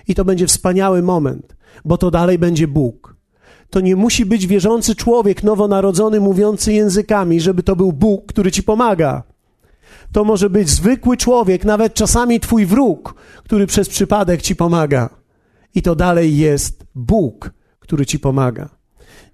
I 0.07 0.15
to 0.15 0.25
będzie 0.25 0.47
wspaniały 0.47 1.01
moment, 1.01 1.55
bo 1.85 1.97
to 1.97 2.11
dalej 2.11 2.39
będzie 2.39 2.67
Bóg. 2.67 3.15
To 3.69 3.79
nie 3.79 3.95
musi 3.95 4.25
być 4.25 4.47
wierzący 4.47 4.95
człowiek 4.95 5.43
nowonarodzony, 5.43 6.19
mówiący 6.19 6.73
językami, 6.73 7.41
żeby 7.41 7.63
to 7.63 7.75
był 7.75 7.93
Bóg, 7.93 8.25
który 8.25 8.51
ci 8.51 8.63
pomaga. 8.63 9.34
To 10.11 10.23
może 10.23 10.49
być 10.49 10.69
zwykły 10.69 11.17
człowiek, 11.17 11.65
nawet 11.65 11.93
czasami 11.93 12.39
twój 12.39 12.65
wróg, 12.65 13.15
który 13.43 13.67
przez 13.67 13.89
przypadek 13.89 14.41
ci 14.41 14.55
pomaga. 14.55 15.09
I 15.75 15.81
to 15.81 15.95
dalej 15.95 16.37
jest 16.37 16.85
Bóg, 16.95 17.51
który 17.79 18.05
ci 18.05 18.19
pomaga. 18.19 18.69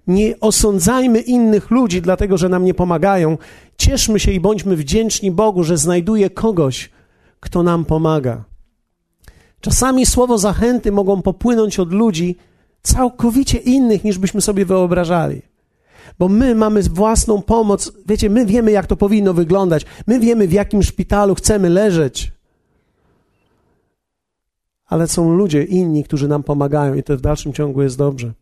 Nie 0.06 0.40
osądzajmy 0.40 1.20
innych 1.20 1.70
ludzi, 1.70 2.02
dlatego 2.02 2.38
że 2.38 2.48
nam 2.48 2.64
nie 2.64 2.74
pomagają. 2.74 3.38
Cieszmy 3.76 4.20
się 4.20 4.32
i 4.32 4.40
bądźmy 4.40 4.76
wdzięczni 4.76 5.30
Bogu, 5.30 5.64
że 5.64 5.76
znajduje 5.76 6.30
kogoś, 6.30 6.90
kto 7.40 7.62
nam 7.62 7.84
pomaga. 7.84 8.44
Czasami 9.60 10.06
słowo 10.06 10.38
zachęty 10.38 10.92
mogą 10.92 11.22
popłynąć 11.22 11.78
od 11.78 11.92
ludzi 11.92 12.36
całkowicie 12.82 13.58
innych, 13.58 14.04
niż 14.04 14.18
byśmy 14.18 14.40
sobie 14.40 14.64
wyobrażali. 14.64 15.42
Bo 16.18 16.28
my 16.28 16.54
mamy 16.54 16.82
własną 16.82 17.42
pomoc. 17.42 17.92
Wiecie, 18.06 18.30
my 18.30 18.46
wiemy, 18.46 18.72
jak 18.72 18.86
to 18.86 18.96
powinno 18.96 19.34
wyglądać. 19.34 19.86
My 20.06 20.20
wiemy, 20.20 20.48
w 20.48 20.52
jakim 20.52 20.82
szpitalu 20.82 21.34
chcemy 21.34 21.68
leżeć. 21.68 22.32
Ale 24.86 25.08
są 25.08 25.34
ludzie 25.34 25.62
inni, 25.62 26.04
którzy 26.04 26.28
nam 26.28 26.42
pomagają, 26.42 26.94
i 26.94 27.02
to 27.02 27.16
w 27.16 27.20
dalszym 27.20 27.52
ciągu 27.52 27.82
jest 27.82 27.98
dobrze. 27.98 28.32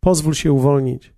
Pozwól 0.00 0.34
się 0.34 0.52
uwolnić. 0.52 1.11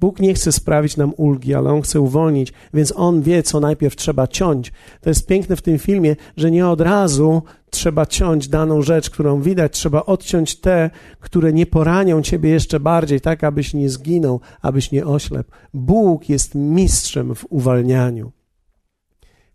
Bóg 0.00 0.20
nie 0.20 0.34
chce 0.34 0.52
sprawić 0.52 0.96
nam 0.96 1.12
ulgi, 1.16 1.54
ale 1.54 1.70
On 1.70 1.82
chce 1.82 2.00
uwolnić, 2.00 2.52
więc 2.74 2.92
On 2.96 3.22
wie, 3.22 3.42
co 3.42 3.60
najpierw 3.60 3.96
trzeba 3.96 4.26
ciąć. 4.26 4.72
To 5.00 5.10
jest 5.10 5.26
piękne 5.26 5.56
w 5.56 5.62
tym 5.62 5.78
filmie, 5.78 6.16
że 6.36 6.50
nie 6.50 6.68
od 6.68 6.80
razu 6.80 7.42
trzeba 7.70 8.06
ciąć 8.06 8.48
daną 8.48 8.82
rzecz, 8.82 9.10
którą 9.10 9.42
widać. 9.42 9.72
Trzeba 9.72 10.06
odciąć 10.06 10.60
te, 10.60 10.90
które 11.20 11.52
nie 11.52 11.66
poranią 11.66 12.22
Ciebie 12.22 12.50
jeszcze 12.50 12.80
bardziej, 12.80 13.20
tak 13.20 13.44
abyś 13.44 13.74
nie 13.74 13.88
zginął, 13.88 14.40
abyś 14.62 14.92
nie 14.92 15.06
oślepł. 15.06 15.50
Bóg 15.74 16.28
jest 16.28 16.54
mistrzem 16.54 17.34
w 17.34 17.46
uwalnianiu. 17.50 18.32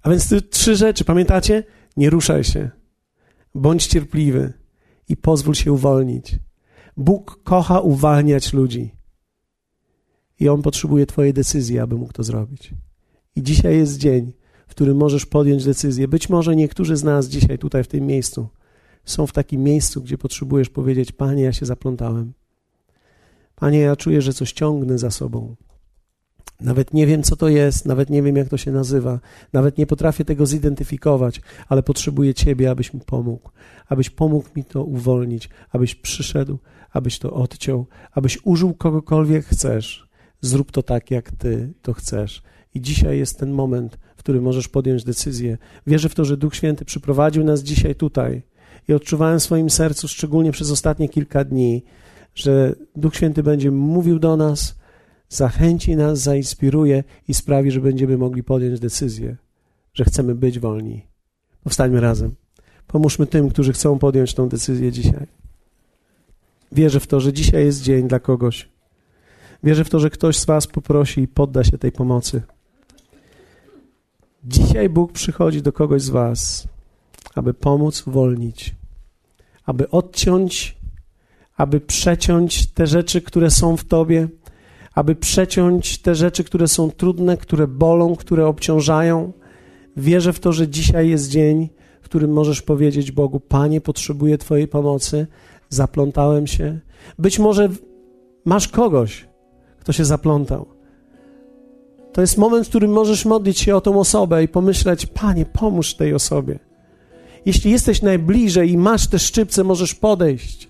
A 0.02 0.10
więc 0.10 0.30
te 0.30 0.42
trzy 0.42 0.76
rzeczy, 0.76 1.06
pamiętacie? 1.06 1.64
Nie 1.98 2.10
ruszaj 2.10 2.44
się. 2.44 2.70
Bądź 3.56 3.88
cierpliwy 3.88 4.54
i 5.10 5.18
pozwól 5.18 5.54
się 5.54 5.72
uwolnić. 5.72 6.40
Bóg 6.98 7.44
kocha 7.44 7.80
uwalniać 7.80 8.54
ludzi. 8.54 8.95
I 10.40 10.50
On 10.50 10.62
potrzebuje 10.62 11.06
Twojej 11.06 11.34
decyzji, 11.34 11.80
aby 11.80 11.96
mógł 11.96 12.14
to 12.14 12.24
zrobić. 12.24 12.74
I 13.36 13.44
dzisiaj 13.44 13.78
jest 13.78 13.98
dzień, 13.98 14.32
w 14.68 14.70
którym 14.70 14.98
możesz 14.98 15.26
podjąć 15.26 15.66
decyzję. 15.66 16.08
Być 16.08 16.30
może 16.30 16.56
niektórzy 16.56 16.98
z 16.98 17.04
nas 17.04 17.28
dzisiaj, 17.28 17.58
tutaj 17.58 17.84
w 17.84 17.88
tym 17.88 18.08
miejscu, 18.08 18.48
są 19.06 19.28
w 19.28 19.32
takim 19.32 19.64
miejscu, 19.64 20.02
gdzie 20.02 20.18
potrzebujesz 20.18 20.70
powiedzieć: 20.70 21.12
Panie, 21.12 21.44
ja 21.44 21.54
się 21.54 21.66
zaplątałem. 21.66 22.34
Panie, 23.56 23.80
ja 23.80 23.96
czuję, 23.96 24.22
że 24.22 24.34
coś 24.34 24.52
ciągnę 24.52 24.98
za 24.98 25.12
sobą. 25.12 25.56
Nawet 26.62 26.94
nie 26.94 27.08
wiem, 27.08 27.24
co 27.24 27.36
to 27.36 27.50
jest, 27.50 27.86
nawet 27.86 28.10
nie 28.10 28.24
wiem, 28.24 28.36
jak 28.36 28.50
to 28.50 28.58
się 28.58 28.72
nazywa, 28.72 29.20
nawet 29.54 29.78
nie 29.78 29.88
potrafię 29.88 30.26
tego 30.26 30.46
zidentyfikować, 30.46 31.42
ale 31.68 31.84
potrzebuję 31.84 32.34
Ciebie, 32.34 32.72
abyś 32.72 32.94
mi 32.94 33.00
pomógł, 33.00 33.50
abyś 33.88 34.10
pomógł 34.10 34.50
mi 34.56 34.64
to 34.64 34.84
uwolnić, 34.84 35.50
abyś 35.72 35.96
przyszedł, 35.96 36.60
abyś 36.92 37.20
to 37.20 37.34
odciął, 37.34 37.86
abyś 38.12 38.40
użył 38.44 38.74
kogokolwiek 38.74 39.46
chcesz. 39.46 40.05
Zrób 40.46 40.72
to 40.72 40.84
tak, 40.84 41.12
jak 41.12 41.32
Ty 41.32 41.74
to 41.82 41.94
chcesz. 41.94 42.42
I 42.74 42.82
dzisiaj 42.82 43.18
jest 43.18 43.40
ten 43.40 43.52
moment, 43.52 43.98
w 44.16 44.20
którym 44.20 44.44
możesz 44.44 44.68
podjąć 44.68 45.04
decyzję. 45.04 45.58
Wierzę 45.88 46.10
w 46.10 46.16
to, 46.16 46.26
że 46.26 46.38
Duch 46.38 46.56
Święty 46.56 46.86
przyprowadził 46.86 47.44
nas 47.44 47.64
dzisiaj 47.64 47.96
tutaj 47.96 48.42
i 48.88 48.94
odczuwałem 48.94 49.40
w 49.40 49.44
swoim 49.44 49.70
sercu, 49.70 50.08
szczególnie 50.08 50.52
przez 50.52 50.72
ostatnie 50.72 51.10
kilka 51.10 51.44
dni, 51.44 51.84
że 52.36 52.76
Duch 52.96 53.16
Święty 53.16 53.44
będzie 53.44 53.72
mówił 53.72 54.20
do 54.20 54.38
nas, 54.38 54.76
zachęci 55.30 55.96
nas, 55.96 56.20
zainspiruje 56.20 57.04
i 57.28 57.34
sprawi, 57.34 57.72
że 57.72 57.82
będziemy 57.82 58.18
mogli 58.18 58.44
podjąć 58.44 58.80
decyzję, 58.80 59.38
że 59.94 60.06
chcemy 60.06 60.36
być 60.36 60.60
wolni. 60.60 61.06
Powstańmy 61.64 62.02
razem. 62.02 62.36
Pomóżmy 62.88 63.28
tym, 63.28 63.50
którzy 63.50 63.74
chcą 63.74 64.00
podjąć 64.00 64.34
tą 64.34 64.50
decyzję 64.50 64.92
dzisiaj. 64.92 65.28
Wierzę 66.72 67.00
w 67.00 67.08
to, 67.08 67.20
że 67.20 67.34
dzisiaj 67.34 67.66
jest 67.66 67.82
dzień 67.82 68.08
dla 68.08 68.20
kogoś. 68.20 68.75
Wierzę 69.66 69.84
w 69.84 69.90
to, 69.90 70.00
że 70.00 70.10
ktoś 70.10 70.38
z 70.38 70.46
Was 70.46 70.68
poprosi 70.68 71.22
i 71.22 71.28
podda 71.28 71.64
się 71.64 71.78
tej 71.78 71.92
pomocy. 71.92 72.42
Dzisiaj 74.44 74.90
Bóg 74.90 75.12
przychodzi 75.12 75.62
do 75.62 75.74
kogoś 75.74 76.02
z 76.02 76.10
Was, 76.10 76.68
aby 77.36 77.54
pomóc 77.54 78.08
uwolnić, 78.08 78.76
aby 79.66 79.90
odciąć, 79.90 80.78
aby 81.58 81.80
przeciąć 81.80 82.68
te 82.68 82.88
rzeczy, 82.88 83.22
które 83.22 83.52
są 83.52 83.78
w 83.78 83.84
Tobie, 83.84 84.28
aby 84.94 85.16
przeciąć 85.16 86.02
te 86.02 86.16
rzeczy, 86.16 86.44
które 86.44 86.68
są 86.68 86.92
trudne, 86.92 87.38
które 87.38 87.68
bolą, 87.68 88.16
które 88.16 88.48
obciążają. 88.48 89.34
Wierzę 89.98 90.34
w 90.34 90.40
to, 90.40 90.54
że 90.54 90.68
dzisiaj 90.68 91.10
jest 91.10 91.30
dzień, 91.30 91.70
w 92.02 92.06
którym 92.06 92.34
możesz 92.34 92.62
powiedzieć 92.62 93.12
Bogu: 93.12 93.40
Panie, 93.40 93.82
potrzebuję 93.82 94.38
Twojej 94.38 94.68
pomocy, 94.68 95.28
zaplątałem 95.70 96.48
się. 96.48 96.80
Być 97.20 97.40
może 97.40 97.70
masz 98.46 98.68
kogoś, 98.68 99.28
kto 99.86 99.94
się 99.94 100.06
zaplątał. 100.06 100.66
To 102.14 102.22
jest 102.22 102.38
moment, 102.38 102.66
w 102.66 102.70
którym 102.70 102.92
możesz 102.92 103.26
modlić 103.26 103.60
się 103.60 103.76
o 103.76 103.82
tą 103.82 104.00
osobę 104.00 104.44
i 104.44 104.48
pomyśleć: 104.48 105.06
Panie, 105.06 105.46
pomóż 105.46 105.94
tej 105.94 106.14
osobie. 106.14 106.60
Jeśli 107.46 107.72
jesteś 107.72 108.02
najbliżej 108.02 108.72
i 108.72 108.78
masz 108.78 109.08
te 109.08 109.20
szczypce, 109.20 109.64
możesz 109.64 109.96
podejść. 109.96 110.70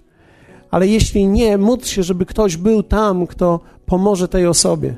Ale 0.72 0.88
jeśli 0.88 1.28
nie, 1.28 1.58
módl 1.58 1.86
się, 1.86 2.04
żeby 2.04 2.26
ktoś 2.26 2.58
był 2.58 2.84
tam, 2.84 3.28
kto 3.28 3.60
pomoże 3.86 4.28
tej 4.28 4.48
osobie, 4.48 4.96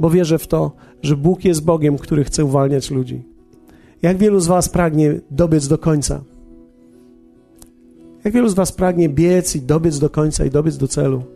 bo 0.00 0.10
wierzę 0.10 0.38
w 0.38 0.46
to, 0.46 0.72
że 1.02 1.16
Bóg 1.16 1.44
jest 1.44 1.64
Bogiem, 1.64 1.98
który 1.98 2.24
chce 2.24 2.44
uwalniać 2.44 2.90
ludzi. 2.90 3.22
Jak 4.02 4.16
wielu 4.16 4.40
z 4.40 4.46
Was 4.46 4.68
pragnie 4.68 5.20
dobiec 5.30 5.68
do 5.68 5.78
końca? 5.78 6.20
Jak 8.24 8.34
wielu 8.34 8.48
z 8.48 8.54
Was 8.54 8.72
pragnie 8.72 9.08
biec 9.08 9.56
i 9.56 9.60
dobiec 9.60 9.98
do 9.98 10.10
końca 10.10 10.44
i 10.44 10.50
dobiec 10.50 10.76
do 10.76 10.88
celu? 10.88 11.33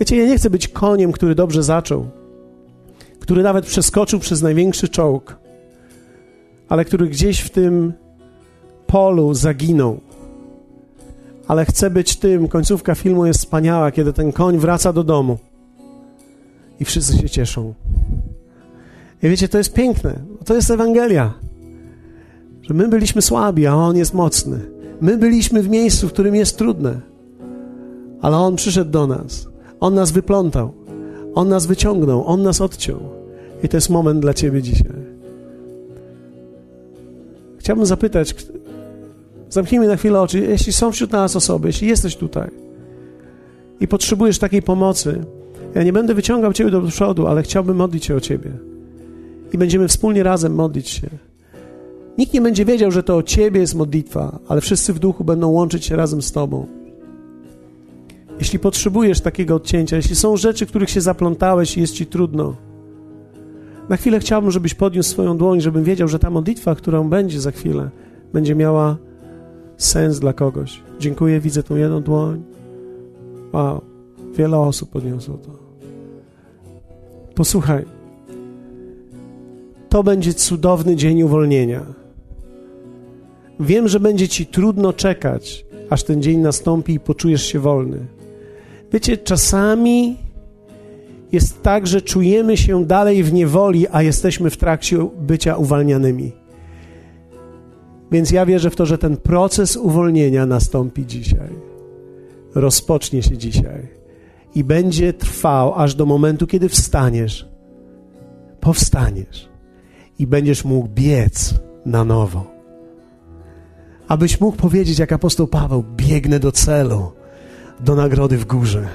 Wiecie, 0.00 0.16
ja 0.16 0.26
nie 0.26 0.36
chcę 0.36 0.50
być 0.50 0.68
koniem, 0.68 1.12
który 1.12 1.34
dobrze 1.34 1.62
zaczął, 1.62 2.06
który 3.20 3.42
nawet 3.42 3.66
przeskoczył 3.66 4.20
przez 4.20 4.42
największy 4.42 4.88
czołg, 4.88 5.38
ale 6.68 6.84
który 6.84 7.08
gdzieś 7.08 7.40
w 7.40 7.50
tym 7.50 7.92
polu 8.86 9.34
zaginął. 9.34 10.00
Ale 11.48 11.64
chcę 11.64 11.90
być 11.90 12.16
tym, 12.16 12.48
końcówka 12.48 12.94
filmu 12.94 13.26
jest 13.26 13.40
wspaniała, 13.40 13.90
kiedy 13.90 14.12
ten 14.12 14.32
koń 14.32 14.58
wraca 14.58 14.92
do 14.92 15.04
domu 15.04 15.38
i 16.80 16.84
wszyscy 16.84 17.18
się 17.18 17.30
cieszą. 17.30 17.74
I 19.22 19.28
wiecie, 19.28 19.48
to 19.48 19.58
jest 19.58 19.72
piękne, 19.72 20.20
to 20.44 20.54
jest 20.54 20.70
Ewangelia, 20.70 21.34
że 22.62 22.74
my 22.74 22.88
byliśmy 22.88 23.22
słabi, 23.22 23.66
a 23.66 23.74
On 23.74 23.96
jest 23.96 24.14
mocny. 24.14 24.60
My 25.00 25.16
byliśmy 25.16 25.62
w 25.62 25.68
miejscu, 25.68 26.08
w 26.08 26.12
którym 26.12 26.34
jest 26.34 26.58
trudne, 26.58 27.00
ale 28.22 28.36
On 28.36 28.56
przyszedł 28.56 28.90
do 28.90 29.06
nas. 29.06 29.48
On 29.86 29.94
nas 29.94 30.10
wyplątał. 30.10 30.72
On 31.34 31.48
nas 31.48 31.66
wyciągnął. 31.66 32.26
On 32.26 32.42
nas 32.42 32.60
odciął. 32.60 33.00
I 33.62 33.68
to 33.68 33.76
jest 33.76 33.90
moment 33.90 34.20
dla 34.20 34.34
Ciebie 34.34 34.62
dzisiaj. 34.62 34.96
Chciałbym 37.58 37.86
zapytać, 37.86 38.34
zamknijmy 39.50 39.86
na 39.86 39.96
chwilę 39.96 40.20
oczy, 40.20 40.40
jeśli 40.40 40.72
są 40.72 40.92
wśród 40.92 41.12
nas 41.12 41.36
osoby, 41.36 41.68
jeśli 41.68 41.88
jesteś 41.88 42.16
tutaj 42.16 42.50
i 43.80 43.88
potrzebujesz 43.88 44.38
takiej 44.38 44.62
pomocy, 44.62 45.24
ja 45.74 45.82
nie 45.82 45.92
będę 45.92 46.14
wyciągał 46.14 46.52
Ciebie 46.52 46.70
do 46.70 46.82
przodu, 46.82 47.26
ale 47.26 47.42
chciałbym 47.42 47.76
modlić 47.76 48.04
się 48.04 48.16
o 48.16 48.20
Ciebie. 48.20 48.50
I 49.52 49.58
będziemy 49.58 49.88
wspólnie 49.88 50.22
razem 50.22 50.54
modlić 50.54 50.88
się. 50.88 51.08
Nikt 52.18 52.34
nie 52.34 52.40
będzie 52.40 52.64
wiedział, 52.64 52.90
że 52.90 53.02
to 53.02 53.16
o 53.16 53.22
Ciebie 53.22 53.60
jest 53.60 53.74
modlitwa, 53.74 54.38
ale 54.48 54.60
wszyscy 54.60 54.92
w 54.92 54.98
duchu 54.98 55.24
będą 55.24 55.48
łączyć 55.48 55.84
się 55.84 55.96
razem 55.96 56.22
z 56.22 56.32
Tobą. 56.32 56.66
Jeśli 58.38 58.58
potrzebujesz 58.58 59.20
takiego 59.20 59.54
odcięcia, 59.54 59.96
jeśli 59.96 60.16
są 60.16 60.36
rzeczy, 60.36 60.66
których 60.66 60.90
się 60.90 61.00
zaplątałeś 61.00 61.76
i 61.76 61.80
jest 61.80 61.94
Ci 61.94 62.06
trudno, 62.06 62.54
na 63.88 63.96
chwilę 63.96 64.20
chciałbym, 64.20 64.50
żebyś 64.50 64.74
podniósł 64.74 65.10
swoją 65.10 65.36
dłoń, 65.36 65.60
żebym 65.60 65.84
wiedział, 65.84 66.08
że 66.08 66.18
ta 66.18 66.30
modlitwa, 66.30 66.74
którą 66.74 67.08
będzie 67.08 67.40
za 67.40 67.50
chwilę, 67.50 67.90
będzie 68.32 68.54
miała 68.54 68.96
sens 69.76 70.18
dla 70.20 70.32
kogoś. 70.32 70.82
Dziękuję, 71.00 71.40
widzę 71.40 71.62
tą 71.62 71.76
jedną 71.76 72.02
dłoń. 72.02 72.42
Wow, 73.52 73.80
wiele 74.34 74.58
osób 74.58 74.90
podniosło 74.90 75.38
to. 75.38 75.50
Posłuchaj, 77.34 77.84
to 79.88 80.02
będzie 80.02 80.34
cudowny 80.34 80.96
dzień 80.96 81.22
uwolnienia. 81.22 81.82
Wiem, 83.60 83.88
że 83.88 84.00
będzie 84.00 84.28
ci 84.28 84.46
trudno 84.46 84.92
czekać, 84.92 85.66
aż 85.90 86.04
ten 86.04 86.22
dzień 86.22 86.40
nastąpi 86.40 86.94
i 86.94 87.00
poczujesz 87.00 87.42
się 87.46 87.60
wolny. 87.60 88.06
Wiecie, 88.96 89.18
czasami 89.18 90.16
jest 91.32 91.62
tak, 91.62 91.86
że 91.86 92.02
czujemy 92.02 92.56
się 92.56 92.84
dalej 92.84 93.22
w 93.22 93.32
niewoli, 93.32 93.86
a 93.92 94.02
jesteśmy 94.02 94.50
w 94.50 94.56
trakcie 94.56 95.08
bycia 95.18 95.56
uwalnianymi. 95.56 96.32
Więc 98.12 98.30
ja 98.30 98.46
wierzę 98.46 98.70
w 98.70 98.76
to, 98.76 98.86
że 98.86 98.98
ten 98.98 99.16
proces 99.16 99.76
uwolnienia 99.76 100.46
nastąpi 100.46 101.06
dzisiaj. 101.06 101.48
Rozpocznie 102.54 103.22
się 103.22 103.38
dzisiaj 103.38 103.88
i 104.54 104.64
będzie 104.64 105.12
trwał 105.12 105.74
aż 105.74 105.94
do 105.94 106.06
momentu, 106.06 106.46
kiedy 106.46 106.68
wstaniesz. 106.68 107.48
Powstaniesz 108.60 109.48
i 110.18 110.26
będziesz 110.26 110.64
mógł 110.64 110.88
biec 110.88 111.54
na 111.86 112.04
nowo. 112.04 112.46
Abyś 114.08 114.40
mógł 114.40 114.56
powiedzieć, 114.56 114.98
jak 114.98 115.12
apostoł 115.12 115.46
Paweł: 115.46 115.84
biegnę 115.96 116.40
do 116.40 116.52
celu, 116.52 117.15
do 117.80 117.94
nagrody 117.94 118.38
w 118.38 118.44
górze 118.44 118.88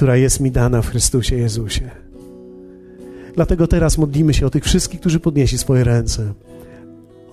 która 0.00 0.16
jest 0.16 0.40
mi 0.40 0.50
dana 0.50 0.82
w 0.82 0.88
Chrystusie 0.88 1.36
Jezusie. 1.36 1.90
Dlatego 3.34 3.66
teraz 3.66 3.98
modlimy 3.98 4.34
się 4.34 4.46
o 4.46 4.50
tych 4.50 4.64
wszystkich, 4.64 5.00
którzy 5.00 5.20
podnieśli 5.20 5.58
swoje 5.58 5.84
ręce. 5.84 6.32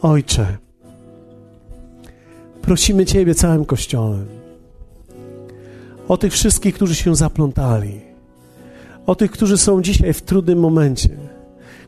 Ojcze, 0.01 0.57
prosimy 2.61 3.05
Ciebie 3.05 3.35
całym 3.35 3.65
Kościołem 3.65 4.25
o 6.07 6.17
tych 6.17 6.33
wszystkich, 6.33 6.75
którzy 6.75 6.95
się 6.95 7.15
zaplątali, 7.15 8.01
o 9.05 9.15
tych, 9.15 9.31
którzy 9.31 9.57
są 9.57 9.81
dzisiaj 9.81 10.13
w 10.13 10.21
trudnym 10.21 10.59
momencie, 10.59 11.17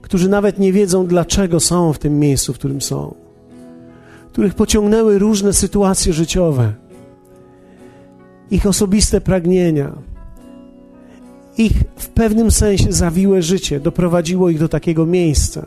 którzy 0.01 0.29
nawet 0.29 0.59
nie 0.59 0.73
wiedzą, 0.73 1.07
dlaczego 1.07 1.59
są 1.59 1.93
w 1.93 1.99
tym 1.99 2.19
miejscu, 2.19 2.53
w 2.53 2.57
którym 2.57 2.81
są, 2.81 3.15
których 4.31 4.53
pociągnęły 4.53 5.19
różne 5.19 5.53
sytuacje 5.53 6.13
życiowe, 6.13 6.73
ich 8.51 8.65
osobiste 8.65 9.21
pragnienia 9.21 10.09
ich 11.59 11.83
w 11.95 12.07
pewnym 12.07 12.51
sensie 12.51 12.91
zawiłe 12.91 13.41
życie 13.41 13.79
doprowadziło 13.79 14.49
ich 14.49 14.59
do 14.59 14.69
takiego 14.69 15.05
miejsca. 15.05 15.65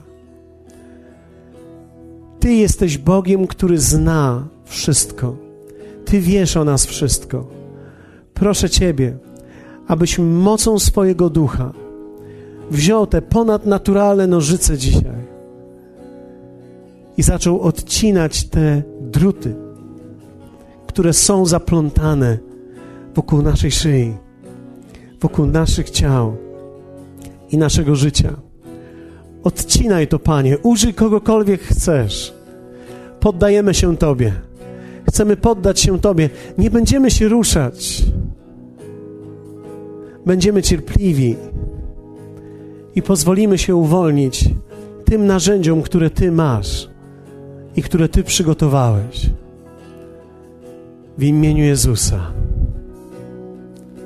Ty 2.41 2.53
jesteś 2.53 2.99
Bogiem, 2.99 3.47
który 3.47 3.78
zna 3.78 4.49
wszystko. 4.64 5.37
Ty 6.05 6.20
wiesz 6.20 6.57
o 6.57 6.64
nas 6.64 6.87
wszystko. 6.87 7.47
Proszę 8.35 8.70
Ciebie, 8.70 9.16
abyś 9.89 10.18
mocą 10.18 10.78
swojego 10.78 11.30
ducha 11.30 11.72
wziął 12.70 13.07
te 13.07 13.22
ponadnaturalne 13.22 14.26
nożyce 14.26 14.78
dzisiaj 14.78 15.22
i 17.16 17.22
zaczął 17.22 17.61
odcinać 17.61 18.45
te 18.45 18.83
druty, 19.01 19.55
które 20.87 21.12
są 21.12 21.47
zaplątane 21.47 22.39
wokół 23.15 23.43
naszej 23.43 23.71
szyi 23.71 24.15
wokół 25.23 25.47
naszych 25.47 25.91
ciał 25.91 26.37
i 27.51 27.59
naszego 27.59 27.97
życia. 27.97 28.33
Odcinaj 29.45 30.09
to, 30.09 30.19
Panie, 30.19 30.59
użyj 30.59 30.95
kogokolwiek 30.95 31.61
chcesz. 31.61 32.35
Poddajemy 33.21 33.75
się 33.75 33.97
Tobie. 33.97 34.33
Chcemy 35.09 35.37
poddać 35.37 35.81
się 35.81 36.01
Tobie. 36.01 36.31
Nie 36.59 36.71
będziemy 36.71 37.11
się 37.11 37.29
ruszać. 37.29 38.03
Będziemy 40.27 40.63
cierpliwi 40.63 41.37
i 42.95 43.03
pozwolimy 43.03 43.59
się 43.59 43.77
uwolnić 43.77 44.45
tym 45.05 45.27
narzędziom, 45.27 45.83
które 45.83 46.11
Ty 46.11 46.33
masz 46.33 46.91
i 47.77 47.83
które 47.83 48.09
Ty 48.09 48.25
przygotowałeś. 48.25 49.31
W 51.19 51.23
imieniu 51.23 51.65
Jezusa. 51.65 52.33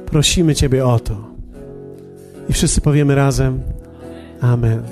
Prosimy 0.06 0.54
Ciebie 0.54 0.86
o 0.86 1.00
to. 1.00 1.16
I 2.48 2.52
wszyscy 2.52 2.80
powiemy 2.80 3.14
razem: 3.14 3.60
Amen. 4.40 4.82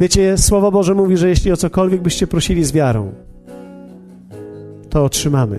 Wiecie, 0.00 0.38
Słowo 0.38 0.70
Boże 0.70 0.94
mówi, 0.94 1.16
że 1.16 1.28
jeśli 1.28 1.52
o 1.52 1.56
cokolwiek 1.56 2.02
byście 2.02 2.26
prosili 2.26 2.64
z 2.64 2.72
wiarą, 2.72 3.12
to 4.90 5.04
otrzymamy. 5.04 5.58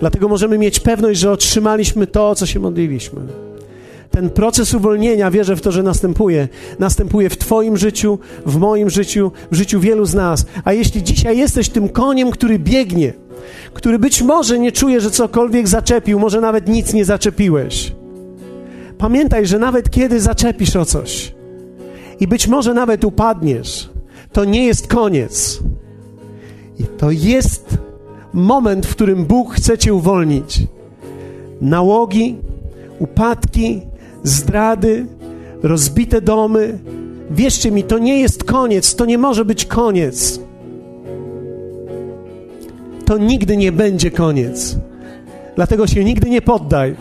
Dlatego 0.00 0.28
możemy 0.28 0.58
mieć 0.58 0.80
pewność, 0.80 1.20
że 1.20 1.30
otrzymaliśmy 1.30 2.06
to, 2.06 2.30
o 2.30 2.34
co 2.34 2.46
się 2.46 2.60
modliliśmy. 2.60 3.20
Ten 4.14 4.30
proces 4.30 4.74
uwolnienia, 4.74 5.30
wierzę 5.30 5.56
w 5.56 5.60
to, 5.60 5.72
że 5.72 5.82
następuje. 5.82 6.48
Następuje 6.78 7.30
w 7.30 7.38
Twoim 7.38 7.76
życiu, 7.76 8.18
w 8.46 8.56
moim 8.56 8.90
życiu, 8.90 9.32
w 9.50 9.54
życiu 9.54 9.80
wielu 9.80 10.04
z 10.06 10.14
nas. 10.14 10.46
A 10.64 10.72
jeśli 10.72 11.02
dzisiaj 11.02 11.38
jesteś 11.38 11.68
tym 11.68 11.88
koniem, 11.88 12.30
który 12.30 12.58
biegnie, 12.58 13.12
który 13.72 13.98
być 13.98 14.22
może 14.22 14.58
nie 14.58 14.72
czuje, 14.72 15.00
że 15.00 15.10
cokolwiek 15.10 15.68
zaczepił, 15.68 16.20
może 16.20 16.40
nawet 16.40 16.68
nic 16.68 16.92
nie 16.92 17.04
zaczepiłeś. 17.04 17.92
Pamiętaj, 18.98 19.46
że 19.46 19.58
nawet 19.58 19.90
kiedy 19.90 20.20
zaczepisz 20.20 20.76
o 20.76 20.84
coś 20.84 21.34
i 22.20 22.28
być 22.28 22.48
może 22.48 22.74
nawet 22.74 23.04
upadniesz, 23.04 23.90
to 24.32 24.44
nie 24.44 24.66
jest 24.66 24.86
koniec. 24.86 25.60
I 26.78 26.84
to 26.84 27.10
jest 27.10 27.78
moment, 28.32 28.86
w 28.86 28.90
którym 28.90 29.24
Bóg 29.24 29.54
chce 29.54 29.78
cię 29.78 29.94
uwolnić. 29.94 30.66
Nałogi, 31.60 32.36
upadki, 32.98 33.82
zdrady, 34.24 35.06
rozbite 35.62 36.20
domy. 36.20 36.78
Wierzcie 37.30 37.70
mi, 37.70 37.82
to 37.82 37.98
nie 37.98 38.20
jest 38.20 38.44
koniec, 38.44 38.94
to 38.94 39.04
nie 39.04 39.18
może 39.18 39.44
być 39.44 39.64
koniec 39.64 40.40
to 43.04 43.18
nigdy 43.18 43.56
nie 43.56 43.72
będzie 43.72 44.10
koniec. 44.10 44.76
Dlatego 45.56 45.86
się 45.86 46.04
nigdy 46.04 46.30
nie 46.30 46.42
poddaj, 46.42 46.96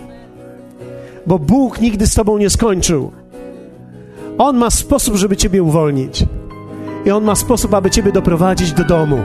bo 1.25 1.39
Bóg 1.39 1.81
nigdy 1.81 2.07
z 2.07 2.13
Tobą 2.13 2.37
nie 2.37 2.49
skończył. 2.49 3.11
On 4.37 4.57
ma 4.57 4.69
sposób, 4.69 5.15
żeby 5.15 5.37
Ciebie 5.37 5.63
uwolnić, 5.63 6.25
i 7.05 7.11
On 7.11 7.23
ma 7.23 7.35
sposób, 7.35 7.73
aby 7.73 7.91
Ciebie 7.91 8.11
doprowadzić 8.11 8.71
do 8.71 8.83
domu. 8.83 9.17